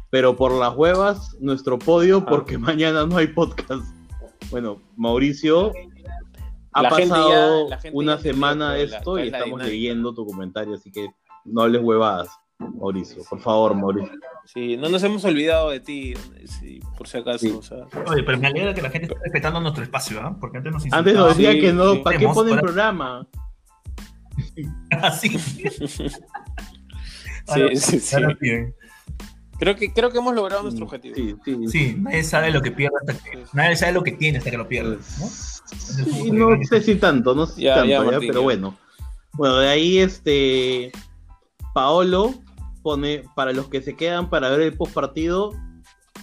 [0.10, 2.26] Pero por las huevas, nuestro podio, Ah.
[2.30, 3.84] porque mañana no hay podcast.
[4.50, 5.72] Bueno, Mauricio,
[6.74, 10.76] ha La gente ya- pasado una semana de la- esto y estamos leyendo tu comentario,
[10.76, 11.08] así que
[11.46, 12.30] no hables huevadas,
[12.70, 13.24] Mauricio.
[13.30, 14.12] Por favor, Mauricio.
[14.46, 16.14] Sí, no nos hemos olvidado de ti,
[16.46, 17.40] sí, por si acaso.
[17.40, 17.54] Sí.
[17.58, 20.36] O sea, Oye, pero me alegra que la gente esté respetando nuestro espacio, ¿ah?
[20.40, 22.02] Porque antes nos Antes nos decía Sí, que no, sí.
[22.04, 23.28] ¿para qué ponen para- programa?
[25.02, 25.30] Así.
[25.40, 25.70] sí,
[27.76, 28.16] sí, sí.
[28.40, 28.74] Bien.
[29.60, 31.16] Creo que, creo que hemos logrado nuestro objetivo.
[31.16, 31.68] Sí, sí.
[31.68, 33.44] Sí, nadie sabe lo que pierde hasta que.
[33.54, 34.98] Nadie sabe lo que tiene hasta que lo pierde.
[35.20, 35.28] ¿no?
[35.28, 38.44] Sí, no sé si tanto, no sé si Ya, tanto, ya, ya, Martín, pero ya.
[38.44, 38.78] bueno.
[39.34, 40.92] Bueno, de ahí este
[41.74, 42.34] Paolo
[42.82, 45.52] pone para los que se quedan para ver el post partido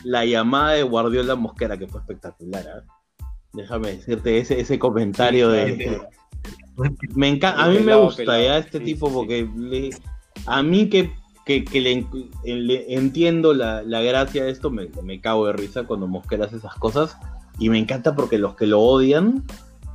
[0.04, 2.64] la llamada de Guardiola Mosquera que fue espectacular.
[2.68, 3.26] ¿ah?
[3.52, 6.08] Déjame decirte ese, ese comentario Sí, de claro.
[7.14, 8.42] me encanta, a mí me gusta pelado.
[8.42, 9.90] ya este Sí, tipo sí, porque le-
[10.46, 11.12] a mí que
[11.44, 12.06] que, que le,
[12.44, 16.56] le entiendo la, la gracia de esto, me, me cago de risa cuando Mosquera hace
[16.58, 17.16] esas cosas.
[17.58, 19.44] Y me encanta porque los que lo odian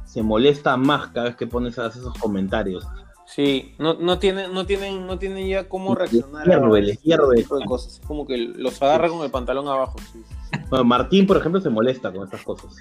[0.04, 2.88] se molesta más cada vez que pones esos comentarios.
[3.36, 7.38] Sí, no, no, tienen, no, tienen, no tienen ya cómo reaccionar les ese hierve.
[7.38, 7.94] tipo de cosas.
[7.94, 9.98] Es como que los agarra con el pantalón abajo.
[10.12, 10.60] sí, sí.
[10.70, 12.76] Bueno, Martín, por ejemplo, se molesta con estas cosas.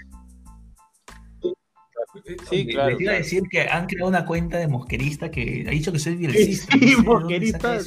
[2.51, 5.71] Sí, claro, Les iba a decir que han creado una cuenta de mosquerista que ha
[5.71, 6.77] dicho que soy bielcista.
[6.79, 7.79] Sí, no mosquerista.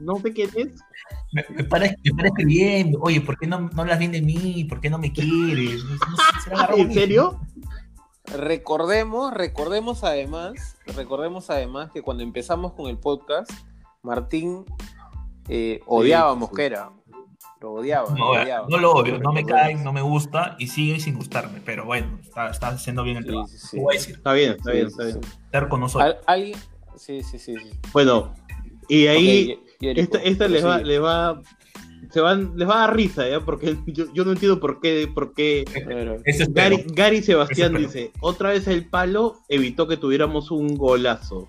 [0.00, 0.68] No sé quién es.
[1.32, 4.64] Me, me para, me para escribiendo, oye, ¿por qué no, no hablas bien de mí?
[4.68, 5.82] ¿Por qué no me quieres?
[5.84, 7.40] No agarró ¿En serio?
[8.34, 13.50] Recordemos, recordemos además, recordemos además que cuando empezamos con el podcast,
[14.02, 14.64] Martín
[15.48, 16.40] eh, odiaba a sí.
[16.40, 16.90] Mosquera.
[17.60, 18.66] Lo odiaba, No, lo odiaba.
[18.68, 22.18] no lo odio, no me cae, no me gusta y sigue sin gustarme, pero bueno,
[22.22, 23.48] está, está haciendo bien el Sí, trabajo.
[23.48, 23.76] sí, sí.
[23.76, 25.22] Lo voy a decir, Está bien, está Sí, bien, está bien.
[25.22, 25.28] sí.
[25.50, 26.02] terco no soy.
[26.02, 26.58] Al- ¿Alguien?
[26.96, 27.54] Sí, sí, sí.
[27.56, 27.70] sí.
[27.92, 28.34] Bueno,
[28.88, 31.40] y ahí esta, esta les, va, les va
[32.10, 33.40] se van, les va a dar risa, ¿ya?
[33.40, 35.64] Porque yo, yo no entiendo por qué, por qué.
[36.50, 41.48] Gary, Gary Sebastián Eso dice, otra vez el palo evitó que tuviéramos un golazo.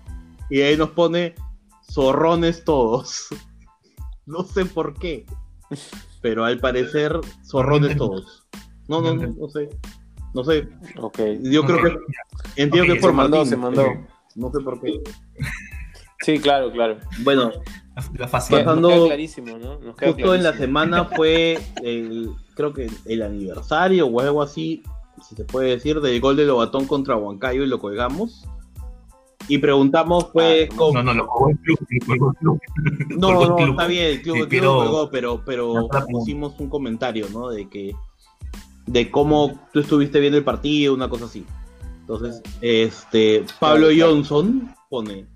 [0.50, 1.34] Y ahí nos pone
[1.90, 3.28] zorrones todos.
[4.26, 5.24] No sé por qué.
[6.20, 8.46] Pero al parecer, zorrones todos.
[8.86, 9.70] No, no, no, no sé.
[10.34, 10.68] No sé.
[10.98, 11.18] Ok.
[11.44, 11.84] Yo creo Ok.
[11.84, 13.50] que entiendo Ok, que es por se mandó, Martín.
[13.50, 13.82] se mandó.
[14.34, 15.00] No sé por qué.
[16.26, 16.98] Sí, claro, claro.
[17.22, 17.52] Bueno,
[18.16, 18.64] La, facial.
[18.64, 19.78] Pasando- nos queda clarísimo, ¿no?
[19.80, 24.82] Nos queda justo en la semana fue el, creo que el aniversario o algo así,
[25.28, 28.46] si se puede decir, del gol de Lobatón contra Huancayo y lo colgamos.
[29.50, 32.60] Y preguntamos, pues, Ah, No, no, lo colgó el club, lo colgó el club.
[33.18, 33.70] No, club.
[33.70, 37.26] está bien, el club, Sí, el club pero- lo colgó, pero, pero pusimos un comentario,
[37.32, 37.48] ¿no?
[37.48, 37.94] De que
[38.86, 41.44] de cómo tú estuviste viendo el partido, una cosa así.
[42.00, 43.88] Entonces, este Pablo.
[43.98, 45.26] Johnson pone,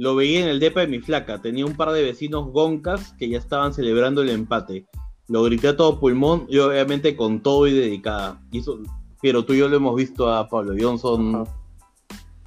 [0.00, 3.28] lo veía en el depa de mi flaca, tenía un par de vecinos goncas que
[3.28, 4.86] ya estaban celebrando el empate.
[5.26, 8.40] Lo grité a todo pulmón y obviamente con todo y dedicada.
[8.52, 8.78] Y eso,
[9.20, 11.56] pero tú y yo lo hemos visto a Pablo Johnson, Ajá.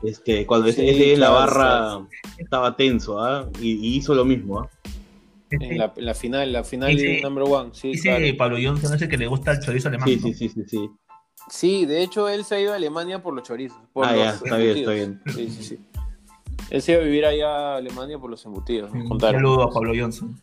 [0.02, 2.00] este, cuando ese- Sí, ese en la barra
[2.38, 3.50] estaba tenso, ¿ah?
[3.60, 4.70] Y, y hizo lo mismo, ¿ah?
[5.52, 7.72] En la, en la final, la final Dice- de number one.
[7.74, 8.38] Sí, Dice claro.
[8.38, 10.08] Pablo Johnson ese que le gusta el chorizo alemán.
[10.08, 10.22] Sí, ¿no?
[10.28, 10.90] sí, sí, sí, sí.
[11.50, 13.78] Sí, de hecho él se ha ido a Alemania por los chorizos.
[13.92, 15.36] Por Ah, los ya, está bien, está embutidos.
[15.36, 15.80] Sí, sí, sí.
[16.72, 18.92] Él se iba a vivir allá a Alemania por los embutidos.
[18.94, 19.42] nos Un contaron.
[19.42, 20.36] saludo a Pablo Johnson.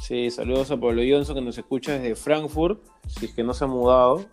[0.00, 3.64] Sí, saludos a Pablo Johnson que nos escucha desde Frankfurt, si es que no se
[3.64, 4.26] ha mudado.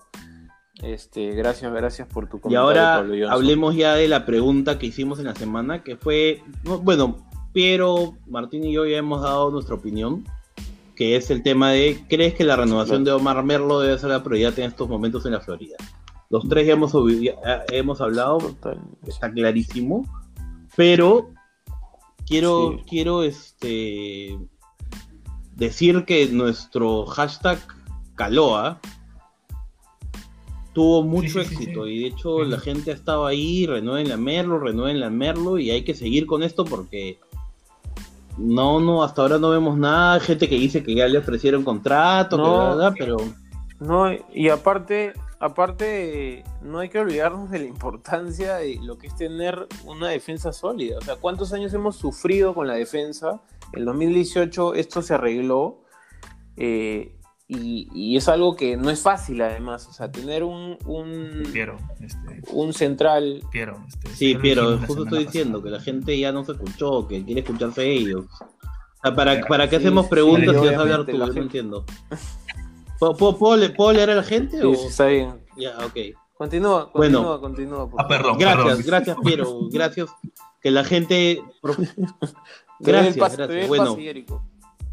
[0.82, 3.32] Este, gracias, gracias por tu Y comentario, ahora Pablo Johnson.
[3.32, 7.16] hablemos ya de la pregunta que hicimos en la semana, que fue, no, bueno,
[7.54, 10.26] Piero, Martín y yo ya hemos dado nuestra opinión,
[10.96, 14.24] que es el tema de, ¿crees que la renovación de Omar Merlo debe ser la
[14.24, 15.78] prioridad en estos momentos en la Florida?
[16.30, 18.80] Los tres ya hemos, ya hemos hablado, Total.
[19.08, 20.04] está clarísimo,
[20.76, 21.30] pero
[22.28, 22.84] quiero, Sí.
[22.90, 24.38] quiero este,
[25.56, 27.60] decir que nuestro hashtag
[28.16, 28.80] Caloa
[30.74, 34.18] tuvo mucho sí, sí, éxito y de hecho la gente ha estado ahí, renueven la
[34.18, 37.20] Merlo, renueven la Merlo y hay que seguir con esto porque
[38.40, 42.38] no, no, hasta ahora no vemos nada, gente que dice que ya le ofrecieron contrato,
[42.38, 42.76] que No.
[42.76, 43.18] bla, bla, pero
[43.80, 49.16] No, y aparte, aparte, no hay que olvidarnos de la importancia de lo que es
[49.16, 50.98] tener una defensa sólida.
[50.98, 53.42] O sea, ¿cuántos años hemos sufrido con la defensa?
[53.74, 55.84] En 2018 esto se arregló
[56.58, 57.16] eh,
[57.48, 59.88] y, y es algo que no es fácil además.
[59.88, 63.84] O sea, tener un, un, Piero, este, un central Piero.
[63.88, 67.24] Este, Sí, dijimos la justo estoy diciendo que la gente ya no se escuchó, que
[67.24, 68.26] quiere escucharse ellos.
[68.42, 71.18] O sea, ¿para, ¿para qué sí, hacemos preguntas sí, si vas a hablar tú?
[71.18, 71.86] Yo no entiendo.
[73.04, 74.58] ¿Puedo, puedo- puedo le- puedo leer a la gente?
[74.60, 75.44] Sí, o- sí, está bien.
[75.58, 75.94] Ya, ok.
[76.38, 77.20] Continúa, Bueno.
[77.20, 77.90] continúa, continúa.
[77.90, 78.38] por Ah, perdón.
[78.38, 79.60] Gracias, gracias, Piero.
[79.72, 80.10] Gracias.
[80.62, 81.42] Que la gente.
[82.80, 83.68] Gracias, gracias.
[83.68, 83.96] Bueno,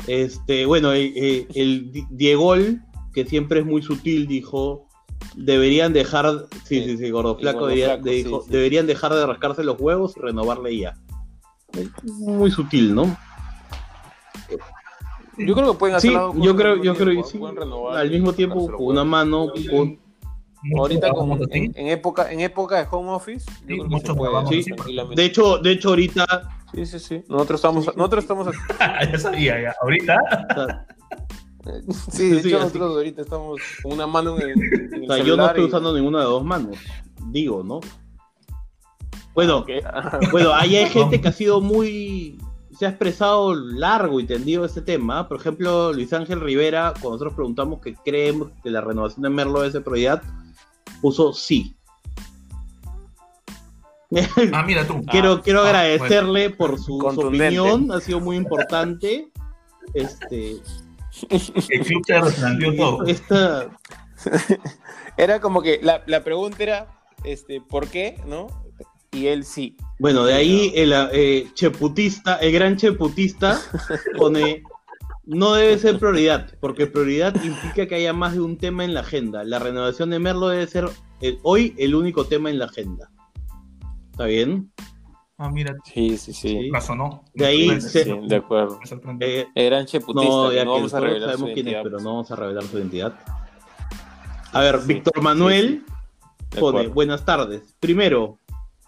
[0.06, 2.80] este, bueno, eh, eh, el Di- Diegol,
[3.14, 4.86] que siempre es muy sutil, dijo.
[5.34, 6.46] Deberían dejar.
[6.64, 7.60] Sí, Sí, sí, gordo flaco.
[7.60, 8.50] gordo debería- flaco, sí, dijo, sí.
[8.50, 10.94] Deberían dejar de rascarse los huevos y renovarle ya.
[12.04, 13.16] Muy sutil, ¿no?
[15.46, 17.40] Yo creo que pueden Sí, hacer yo creo, al yo creo sí.
[17.92, 19.98] Al mismo tiempo, con una mano, con,
[20.76, 24.62] Ahorita como en, en época, en época de home office, yo Sí, creo que puede
[24.64, 25.22] tranquilamente.
[25.22, 26.26] de hecho, de hecho ahorita,
[26.74, 27.24] sí, sí, sí.
[27.28, 28.48] Nosotros estamos, nosotros estamos
[29.10, 29.74] ya sabía, ya.
[29.80, 30.18] Ahorita.
[32.10, 35.14] Sí, de Sí, hecho nosotros ahorita estamos con una mano en el, en el o
[35.14, 36.76] sea, yo no estoy y- usando ninguna de dos manos,
[37.28, 37.80] digo, ¿no?
[39.34, 39.70] Bueno, Ok.
[40.30, 42.38] bueno, ahí hay gente que ha sido muy,
[42.78, 45.28] se ha expresado largo y tendido este tema.
[45.28, 49.64] Por ejemplo, Luis Ángel Rivera, cuando nosotros preguntamos que creemos que la renovación de Merlo
[49.64, 50.22] es de prioridad,
[51.00, 51.76] puso sí.
[54.52, 55.04] Ah, mira tú.
[55.08, 59.30] quiero quiero ah, agradecerle por su, opinión, ha sido muy importante.
[59.94, 60.56] este,
[61.30, 63.04] El todo.
[63.06, 63.70] esta,
[65.16, 66.86] Era como que la, la pregunta era,
[67.24, 68.20] este, ¿por qué?
[68.26, 68.46] ¿No?
[69.12, 69.76] Y él sí.
[70.00, 73.60] Bueno, de ahí el eh, cheputista, el gran cheputista
[74.16, 74.62] pone,
[75.26, 79.00] no debe ser prioridad, porque prioridad implica que haya más de un tema en la
[79.00, 79.44] agenda.
[79.44, 80.88] La renovación de Merlo debe ser
[81.20, 83.10] el- hoy el único tema en la agenda.
[84.10, 84.72] ¿Está bien?
[85.36, 86.68] Ah, mira, Sí, sí, sí.
[86.70, 87.24] La sonó.
[87.32, 88.78] De ahí se- Sí, de acuerdo.
[89.20, 91.66] Eh, El gran cheputista, no, que ya no que vamos a revelar su sabemos quién
[91.68, 91.82] es, identidad.
[91.82, 93.14] pero no vamos a revelar su identidad.
[94.52, 95.84] A ver, Sí, Víctor sí, Manuel
[96.58, 97.74] pone, buenas tardes.
[97.78, 98.38] Primero,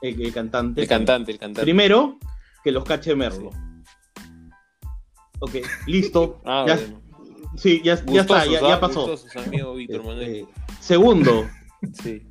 [0.02, 0.82] el, el cantante.
[0.82, 1.62] El cantante, el cantante.
[1.62, 2.18] Primero,
[2.62, 3.50] que los cache Merlo.
[5.40, 6.40] Ok, listo.
[6.44, 7.00] Ah, ya, bueno.
[7.56, 9.06] sí, ya, ya está, ya, ah, pasó.
[9.08, 10.22] gustosos, amigo Víctor Manuel.
[10.22, 10.46] Este,
[10.80, 11.46] segundo,
[12.02, 12.22] Sí,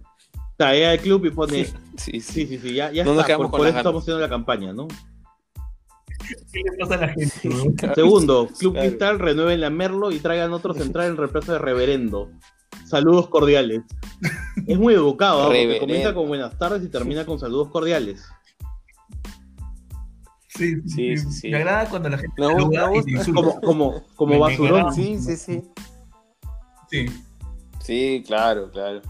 [0.58, 1.66] trae al club y pone.
[1.66, 2.22] sí, sí.
[2.22, 3.38] Sí, sí, sí, ya, ya No está.
[3.38, 4.88] Por, eso estamos haciendo la campaña, ¿no?
[6.54, 7.94] ¿Qué le pasa a la gente?
[7.96, 8.88] Segundo, Club Claro.
[8.88, 12.32] Cristal, renueven la Merlo y traigan otro central en reemplazo de Reverendo.
[12.92, 13.84] Saludos cordiales.
[14.68, 15.46] Es muy educado, ¿ah?
[15.46, 18.26] porque comienza con buenas tardes y termina con saludos cordiales.
[20.50, 21.50] Sí, Sí, sí, sí, sí.
[21.50, 22.34] Me agrada cuando la gente.
[23.34, 24.94] Como, como, como Me- me basurón.
[24.94, 25.64] Sí, sí, sí.
[26.90, 27.06] Sí.
[27.80, 29.02] Sí, claro, claro.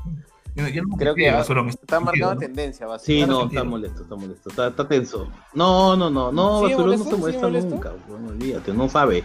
[0.56, 2.40] Yo, yo no Creo que me Está marcando ¿no?
[2.40, 5.28] tendencia, Sí, no, está molesto, está molesto, está, está tenso.
[5.56, 9.24] No, no, no, no, ¿Sigue Basurón no se ¿Sigue molesta nunca, bueno, olvídate, no sabe.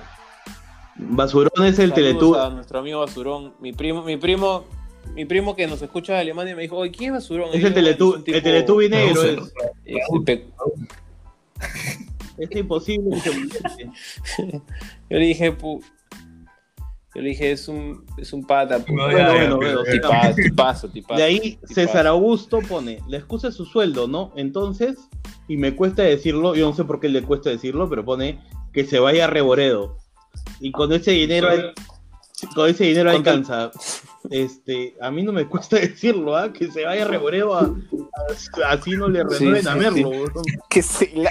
[0.99, 2.35] Basurón es el Saludos Teletub.
[2.37, 3.55] a nuestro amigo Basurón.
[3.61, 4.65] Mi primo, mi primo,
[5.15, 7.49] mi primo que nos escucha de Alemania me dijo, oye, ¿quién es Basurón?
[7.53, 9.53] Es Y el yo, "Bueno, Teletub, un tipo, el Teletubby negro es.
[10.25, 10.47] pe-
[12.39, 13.91] Es imposible que se moleste.
[15.11, 15.83] Yo le dije, pu-
[17.15, 18.79] yo le dije, es un, es un pata.
[18.85, 21.17] pu- No, ya, Bueno, bueno, bueno, bueno, tipazo, tipazo, tipazo.
[21.19, 21.73] De ahí tipazo.
[21.75, 24.33] César Augusto pone, la excusa es su sueldo, ¿no?
[24.37, 24.99] Entonces,
[25.49, 28.41] y me cuesta decirlo, yo no sé por qué le cuesta decirlo, pero pone
[28.75, 29.97] que se vaya a Reboredo.
[30.61, 31.75] Y con ese dinero, al-
[32.55, 33.71] con ese dinero ¿Cuánto- alcanza.
[34.29, 36.53] Este, a mí no me cuesta decirlo, ¿ah?
[36.53, 39.79] Que se vaya a Reboredo, a- a- así no le Sí, renueven sí, a sí.
[39.79, 40.09] Merlo.
[40.11, 40.33] weón.
[40.69, 41.31] Que se la-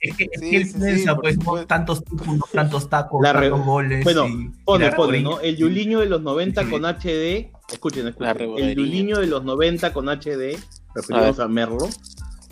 [0.00, 1.36] Es que, es Sí, que sí, sí, piensa, pues,
[1.66, 4.04] tantos títulos, tantos tacos, La re- tantos goles.
[4.04, 5.20] Bueno, y- y Pone, la pone.
[5.22, 5.40] ¿no?
[5.40, 6.70] El Yuliño de los 90 Sí.
[6.70, 8.36] con HD, escuchen, escuchen.
[8.58, 8.76] El.
[8.76, 10.56] Yuliño de los 90 con HD,
[10.94, 11.88] referimos a, Merlo,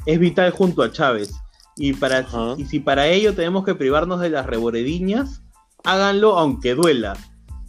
[0.06, 1.32] es vital junto a Chávez.
[1.76, 2.54] Y, para, Ajá.
[2.58, 5.42] y si para ello tenemos que privarnos de las reborediñas,
[5.84, 7.16] háganlo aunque duela.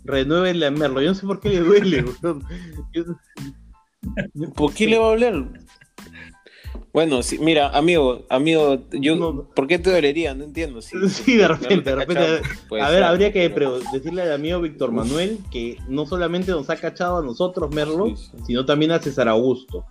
[0.03, 1.01] Renuévenle a Merlo.
[1.01, 2.05] Yo no sé por qué le duele.
[2.93, 3.05] Yo-
[4.55, 5.45] ¿Por qué le va a hablar?
[6.93, 9.43] Bueno, sí, mira, amigo, amigo, yo, No, no.
[9.49, 10.33] ¿por qué te dolería?
[10.33, 10.81] No entiendo.
[10.81, 12.23] Sí, Sí, de repente, de repente.
[12.23, 13.49] A ver, ser, habría que
[13.91, 18.15] decirle al amigo Víctor Manuel que no solamente nos ha cachado a nosotros, Merlo, Sí,
[18.15, 18.37] sí.
[18.47, 19.83] sino también a César Augusto.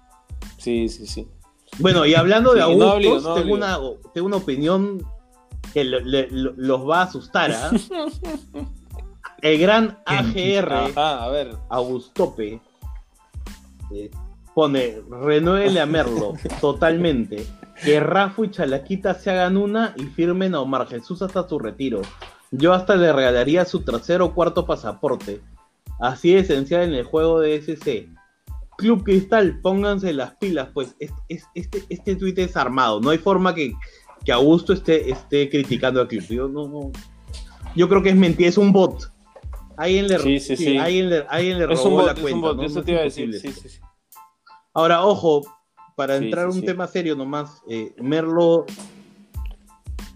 [0.56, 1.28] Sí, sí, sí.
[1.78, 3.56] Bueno, y hablando de Sí, no Augustos, obligo, no tengo, obligo.
[3.56, 3.78] una,
[4.14, 5.02] tengo una opinión
[5.74, 7.50] que le- los va a asustar.
[7.52, 7.70] ¿ah?
[9.42, 11.54] El gran AGR, Ajá, a ver.
[11.68, 12.60] Augustope,
[13.92, 14.10] eh,
[14.54, 16.32] pone, renuévele a Merlo,
[16.62, 17.44] totalmente.
[17.84, 22.00] Que Rafa y Chalaquita se hagan una y firmen a Omar Jesús hasta su retiro.
[22.52, 25.42] Yo hasta le regalaría su tercero o cuarto pasaporte.
[26.00, 28.08] Así de esencial en el juego de SC.
[28.78, 33.00] Club Cristal, pónganse las pilas, pues es- es- este, este tuit es armado.
[33.00, 33.74] No hay forma que,
[34.24, 36.24] que Augusto esté, esté criticando a Club.
[36.28, 36.92] Yo, no, no.
[37.76, 39.10] Yo creo que es mentira, es un bot.
[39.76, 40.78] Alguien le, Sí, sí, sí.
[40.78, 42.48] Alguien le, alguien le robó bot, la cuenta.
[44.72, 45.42] Ahora, ojo,
[45.96, 48.66] para entrar a un tema serio nomás, eh, Merlo,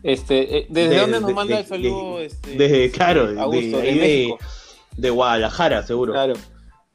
[0.05, 2.21] Este, eh, ¿Desde De- dónde nos de- manda de- el saludo?
[2.21, 3.79] este, desde, este, claro, de, Augusto,
[4.97, 6.12] de, Guadalajara, seguro.
[6.12, 6.35] Claro.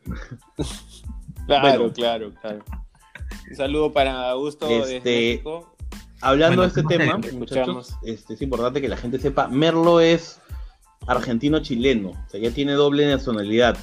[1.48, 1.94] claro, Bueno.
[1.94, 2.64] claro, claro.
[3.50, 5.73] Un saludo para Augusto de Este, México.
[6.24, 7.96] Hablando Bueno, de este ¿cómo se tema, muchachos, escuchamos?
[8.04, 10.40] este, es importante que la gente sepa, Merlo es
[11.06, 13.78] argentino-chileno, o sea, ya tiene doble nacionalidad.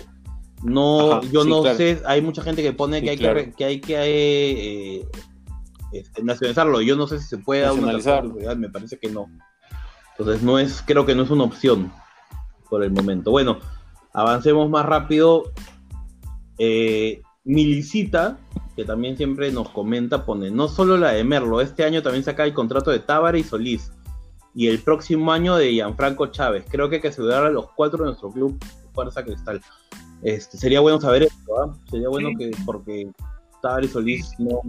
[0.63, 1.77] No, Ajá, yo sí, no claro.
[1.77, 3.41] sé, hay mucha gente que pone Sí, que hay claro.
[3.45, 3.95] que, que hay que
[5.01, 5.09] eh,
[5.93, 6.81] este, nacionalizarlo.
[6.83, 8.35] Yo no sé si se puede Nacionalizarlo.
[8.57, 9.27] me parece que no.
[10.19, 11.93] Entonces no es, creo que no es una opción
[12.69, 13.31] por el momento.
[13.31, 13.59] Bueno,
[14.13, 15.45] avancemos más rápido.
[16.59, 18.39] Eh, Milicita,
[18.77, 22.45] que también siempre nos comenta, pone, no solo la de Merlo, este año también saca
[22.45, 23.93] el contrato de Tábara y Solís.
[24.55, 26.65] Y el próximo año de Gianfranco Chávez.
[26.69, 28.59] Creo que hay que asegurar a los cuatro de nuestro club
[28.93, 29.61] Fuerza Cristal.
[30.23, 31.75] Este, sería bueno saber esto, ¿ah?
[31.89, 32.37] Sería bueno Sí.
[32.37, 33.11] que, porque
[33.63, 34.61] Tábara y Solís no.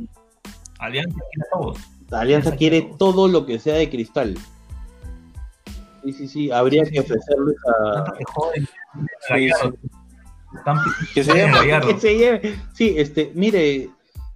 [0.80, 1.78] Alianza quiere todos.
[2.12, 4.38] Alianza quiere todo lo que sea de cristal.
[6.04, 8.14] Sí, sí, sí, habría que ofrecerles a.
[9.28, 9.50] Sí,
[11.14, 11.88] Que se Gallardo.
[11.88, 12.56] que se lleve.
[12.74, 13.90] Sí, este, mire,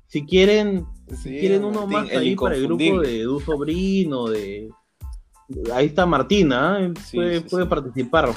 [0.08, 0.86] si quieren,
[1.22, 4.70] si quieren uno Martín, más ahí para el grupo de Edu Sobrino, de,
[5.74, 6.94] Ahí está Martina, ¿eh?
[7.04, 7.70] Sí, puede, sí, puede sí.
[7.70, 8.30] participar.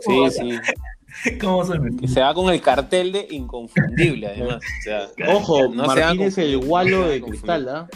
[0.00, 0.58] Sí, sí.
[1.40, 1.74] ¿Cómo se
[2.06, 4.56] se va con el cartel de inconfundible, además.
[4.56, 7.88] O sea, Ojo, No se Martín es el gualo se de cristal, ¿ah?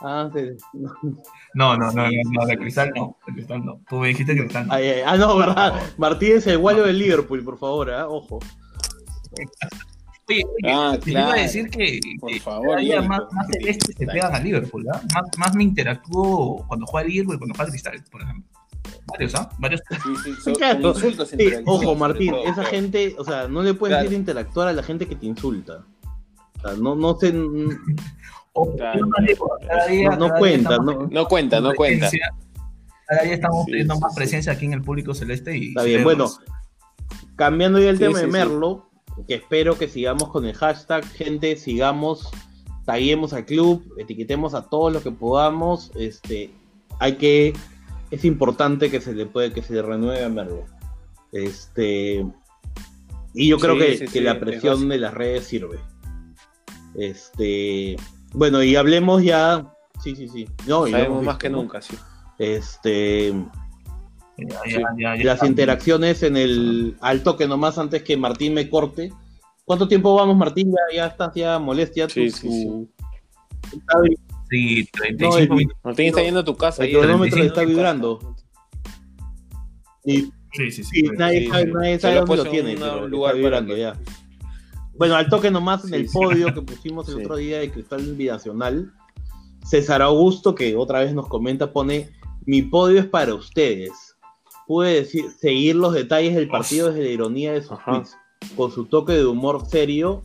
[0.00, 0.40] Ah, sí.
[0.74, 0.92] No,
[1.54, 3.80] no, no, Sí, no, no, de cristal no, de cristal no.
[3.88, 4.66] Tú me dijiste cristal.
[4.66, 4.72] no.
[4.74, 5.80] Ay, ay, ah, no, verdad.
[5.98, 8.08] Martín es el gualo del Liverpool, por favor, ¿ah?
[8.08, 8.38] Ojo.
[10.28, 13.94] Oye, oye, Ah, te iba a decir que Por que favor, día más, más celestes
[13.96, 15.00] se pegan a Liverpool, ¿ah?
[15.14, 18.44] Más, más me interactúo cuando juega Liverpool y cuando juega Cristal, por ejemplo.
[19.06, 19.48] Varios, ¿ah?
[19.58, 19.82] Varios.
[19.90, 20.94] Sí, sí, Claro.
[20.94, 21.14] Sí,
[21.66, 22.70] ojo, Martín, todo, esa claro.
[22.70, 24.04] gente, o sea, no le puedes Claro.
[24.04, 25.84] decir interactuar a la gente que te insulta.
[26.58, 27.32] O sea, no, no se.
[28.54, 31.26] No, cuenta, no.
[31.28, 32.10] Cuenta, no cuenta.
[33.06, 34.16] Cada día estamos Sí, teniendo sí, más sí.
[34.16, 36.30] presencia aquí en el público celeste y Está bien, bueno,
[37.36, 38.32] cambiando ya el Sí, tema sí, de sí.
[38.32, 38.88] Merlo,
[39.28, 42.30] que espero que sigamos con el hashtag, gente, sigamos,
[42.86, 46.50] taguemos al club, etiquetemos a todos los que podamos, este,
[46.98, 47.52] hay que,
[48.10, 50.64] es importante que se le puede, que se le renueve a Merlo.
[51.32, 52.24] Este,
[53.34, 55.78] y yo creo Sí, que, sí, que sí, la es presión de las redes sirve.
[56.94, 57.96] Este,
[58.34, 59.72] bueno, y hablemos ya,
[60.02, 61.56] sí, sí, sí, no, y Sabemos más visto, que ¿no?
[61.62, 61.96] nunca, sí.
[62.38, 63.32] Este,
[64.36, 68.68] Ya, ya, ya, ya las interacciones en el al toque nomás antes que Martín me
[68.68, 69.12] corte.
[69.64, 70.70] ¿Cuánto tiempo vamos, Martín?
[70.72, 72.08] Ya, ya estás ya molestia.
[72.08, 72.88] Sí, tu- sí, tu-
[73.78, 73.98] está
[74.50, 75.78] Sí, No, 35 el- minutos.
[75.84, 76.84] Martín está yendo a tu casa.
[76.84, 78.34] el cronómetro 35 está vibrando.
[80.04, 80.20] Y,
[80.52, 80.84] Sí, sí, sí.
[80.84, 81.70] sí, nadie sí, sabe, sí.
[81.72, 83.96] nadie sabe dónde lo tiene, pero lugar está vibrando que- ya.
[84.96, 88.92] Bueno, al toque nomás en el podio que pusimos el otro día de Cristal Binacional.
[89.64, 92.10] César Augusto, que otra vez nos comenta, pone:
[92.46, 93.92] Mi podio es para ustedes.
[94.66, 98.16] Pude decir, seguir los detalles del partido desde la ironía de sus tweets,
[98.56, 100.22] con su toque de humor serio.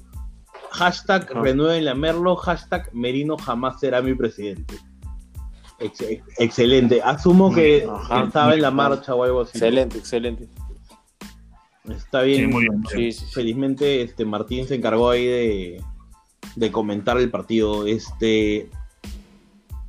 [0.72, 1.42] Hashtag Ajá.
[1.42, 4.76] renueven la Merlo, hashtag Merino jamás será mi presidente.
[5.80, 7.02] Ex- ex- excelente.
[7.02, 8.26] Asumo que Ajá.
[8.26, 9.58] estaba en la marcha o algo así.
[9.58, 10.48] Excelente, excelente.
[11.92, 12.50] Está Sí, bien.
[12.50, 12.84] muy bien.
[12.90, 13.34] Sí, sí, sí.
[13.34, 15.84] Felizmente este Martín se encargó ahí de,
[16.56, 17.86] de comentar el partido.
[17.88, 18.70] Este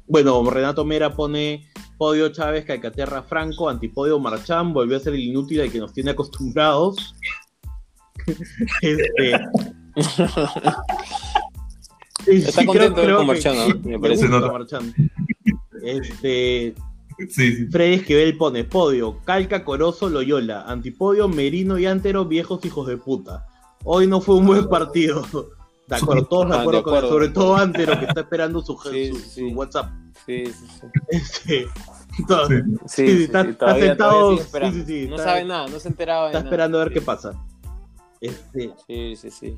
[0.06, 5.60] bueno, Renato Mera pone podio Chávez, Calcaterra Franco, antipodio Marchán, volvió a ser el inútil
[5.60, 7.14] al que nos tiene acostumbrados.
[8.82, 9.32] este,
[12.26, 13.68] Está sí, contento él con que- Marchán, ¿no?
[13.80, 14.28] Me me parece.
[14.28, 14.94] Marchán.
[15.82, 16.74] Este,
[17.28, 17.66] Sí, sí.
[17.66, 23.46] Freddy Esquivel pone podio, Calca, Corozo, Loyola, antipodio, Merino y Antero, viejos hijos de puta.
[23.84, 25.22] Hoy no fue un buen partido.
[25.86, 27.08] De acuerdo, todos de Ah, de acuerdo, con él, acuerdo.
[27.08, 29.54] sobre todo Antero que está esperando su, Sí, su- sí, su sí.
[29.54, 29.90] WhatsApp.
[30.26, 30.86] Sí, sí, sí.
[31.08, 31.66] Este,
[32.28, 32.54] todo- Sí.
[32.54, 34.78] Sí, Sí, sí, está- sí, está todavía- sentado, todavía sigue sí, esperando.
[34.78, 36.48] sí, sí, no está- sabe nada, no se enteraba de está nada.
[36.50, 36.94] esperando a ver Sí.
[36.94, 37.32] qué pasa.
[38.20, 39.54] Este, Sí, sí, sí.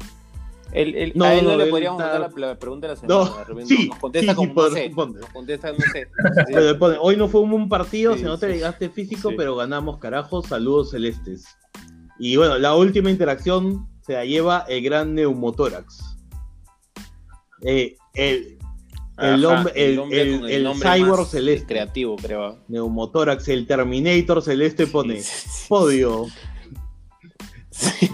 [1.15, 3.01] No, a él no, no, le él podríamos está- mandar la, la pregunta de la
[3.01, 3.25] semana.
[3.31, 4.83] No, de repente sí, nos contesta sí, como por- no sé.
[4.85, 5.21] responde.
[5.21, 6.09] Nos contesta no sé.
[6.73, 6.75] Sí.
[6.79, 9.35] pone, hoy no fue un buen partido, Sí, se nota el sí, desgaste físico, sí.
[9.37, 10.43] pero ganamos, carajo.
[10.43, 11.45] Saludos celestes.
[12.19, 16.17] Y bueno, la última interacción se la lleva el gran neumotórax.
[17.63, 18.59] Eh, el,
[19.19, 21.67] el Ajá, hombre, el, el, con el nombre cyborg celeste.
[21.67, 22.59] Creativo, creo.
[22.69, 26.27] Neumotórax, el Terminator celeste pone Sí, sí, podio.
[27.73, 28.09] Sí.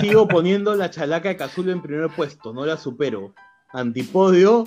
[0.00, 3.34] Sigo poniendo la chalaca de Cazulo en primer puesto, no la supero.
[3.72, 4.64] Antipodio,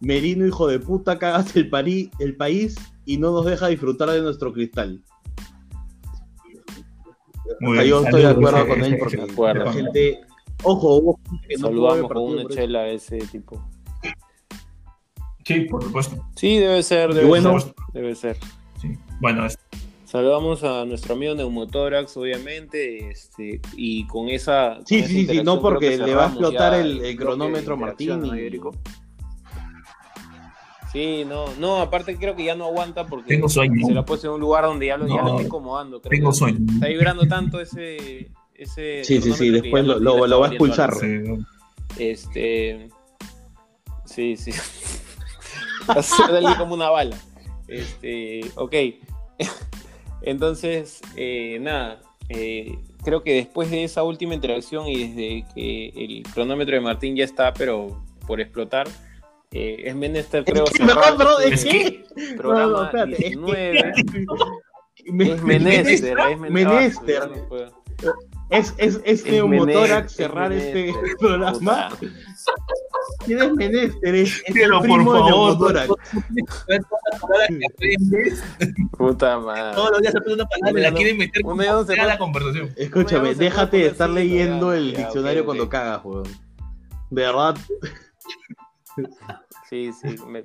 [0.00, 2.74] Merino, hijo de puta, cagas el, país
[3.04, 5.02] y no nos deja disfrutar de nuestro cristal.
[7.60, 7.88] Muy O sea, bien.
[7.88, 9.64] yo estoy de acuerdo con él porque acuerdo.
[9.64, 10.20] la gente.
[10.62, 13.62] Ojo, gente que no Saludamos con partido una chela a ese tipo.
[15.44, 16.26] Sí, por supuesto.
[16.34, 17.74] Sí, debe ser, debe bueno, ser.
[17.92, 18.36] Debe ser.
[18.80, 18.98] Sí.
[19.20, 19.58] Bueno, es-
[20.16, 24.78] Saludamos a nuestro amigo Neumotórax, obviamente, este, y con esa.
[24.86, 27.76] Sí, con esa sí, sí, no, porque que le va a explotar ya el- cronómetro
[27.76, 28.32] Martín ¿no?
[30.90, 33.86] Sí, no, no, aparte creo que ya no aguanta porque tengo sueño.
[33.86, 36.00] se la puso en un lugar donde ya lo, ya lo está incomodando.
[36.00, 36.60] Creo Tengo que sueño.
[36.72, 38.30] Está vibrando tanto ese.
[38.54, 40.94] ese Sí, sí, sí, después lo- lo- lo va a expulsar.
[40.94, 41.24] Sí,
[41.98, 42.88] Este.
[44.06, 44.50] Sí, sí.
[45.88, 47.18] Hacerle como una bala.
[47.68, 48.40] Este.
[48.54, 48.74] Ok.
[50.22, 52.00] Entonces, eh, nada.
[52.28, 57.14] eh, creo que después de esa última interacción y desde que el cronómetro de Martín
[57.16, 58.88] ya está, pero por explotar,
[59.52, 62.04] eh, es menester, creo, no, cerrar bro, este es que.
[62.36, 63.92] programa no, no, espérate, es que- 19.
[65.12, 67.20] Me- Es menester, es menester.
[67.22, 67.82] Ah, no puedo.
[68.50, 71.90] Es, es, es Es neumotórax cerrar es este programa.
[73.08, 73.24] Puta.
[73.26, 74.14] ¿Quién es menester?
[74.14, 75.98] Es, es Pero por favor.
[78.96, 79.74] Puta madre.
[79.74, 82.72] Todos los días se pone una palabra y la quieren meter puede- la conversación.
[82.76, 86.24] Escúchame, déjate de estar leyendo el diccionario cuando cagas, weón.
[87.10, 87.56] De verdad,
[89.68, 90.16] Sí, sí.
[90.26, 90.44] me-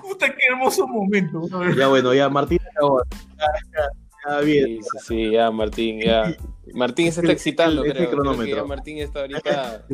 [0.00, 1.42] Puta, qué hermoso momento.
[1.76, 4.66] ya bueno, ya Martín ya, ya, ya, bien.
[4.66, 6.34] Sí, sí, sí, ya Martín, ya.
[6.74, 8.08] Martín se está excitando, el- ese creo.
[8.10, 8.56] Creo que cronómetro.
[8.56, 9.86] ya Martín está ahorita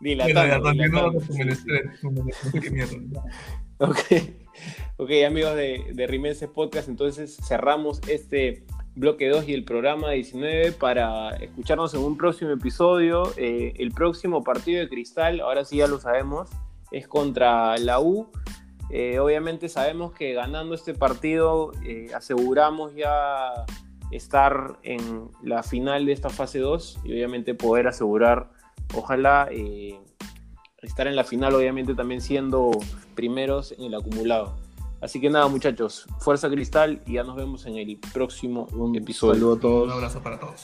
[0.00, 0.70] dilatando.
[4.96, 8.64] ok, amigos de, de Rimenses Podcast, entonces cerramos este
[8.96, 13.30] bloque 2 y el programa 19 para escucharnos en un próximo episodio.
[13.36, 16.48] Eh, el próximo partido de Cristal, ahora sí ya lo sabemos,
[16.90, 18.30] es contra la U.
[18.90, 23.66] Eh, obviamente sabemos que ganando este partido eh, aseguramos ya
[24.10, 28.50] estar en la final de esta fase 2 y obviamente poder asegurar,
[28.94, 29.98] ojalá, eh,
[30.82, 32.70] estar en la final, obviamente también siendo
[33.14, 34.56] primeros en el acumulado.
[35.00, 39.34] Así que nada, muchachos, fuerza cristal y ya nos vemos en el próximo Un episodio.
[39.34, 39.92] saludo a Un todos.
[39.92, 40.62] abrazo para todos.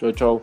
[0.00, 0.42] Chau, chau.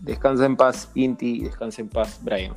[0.00, 2.54] Descansa en paz, Inti, descansa en paz, Brian.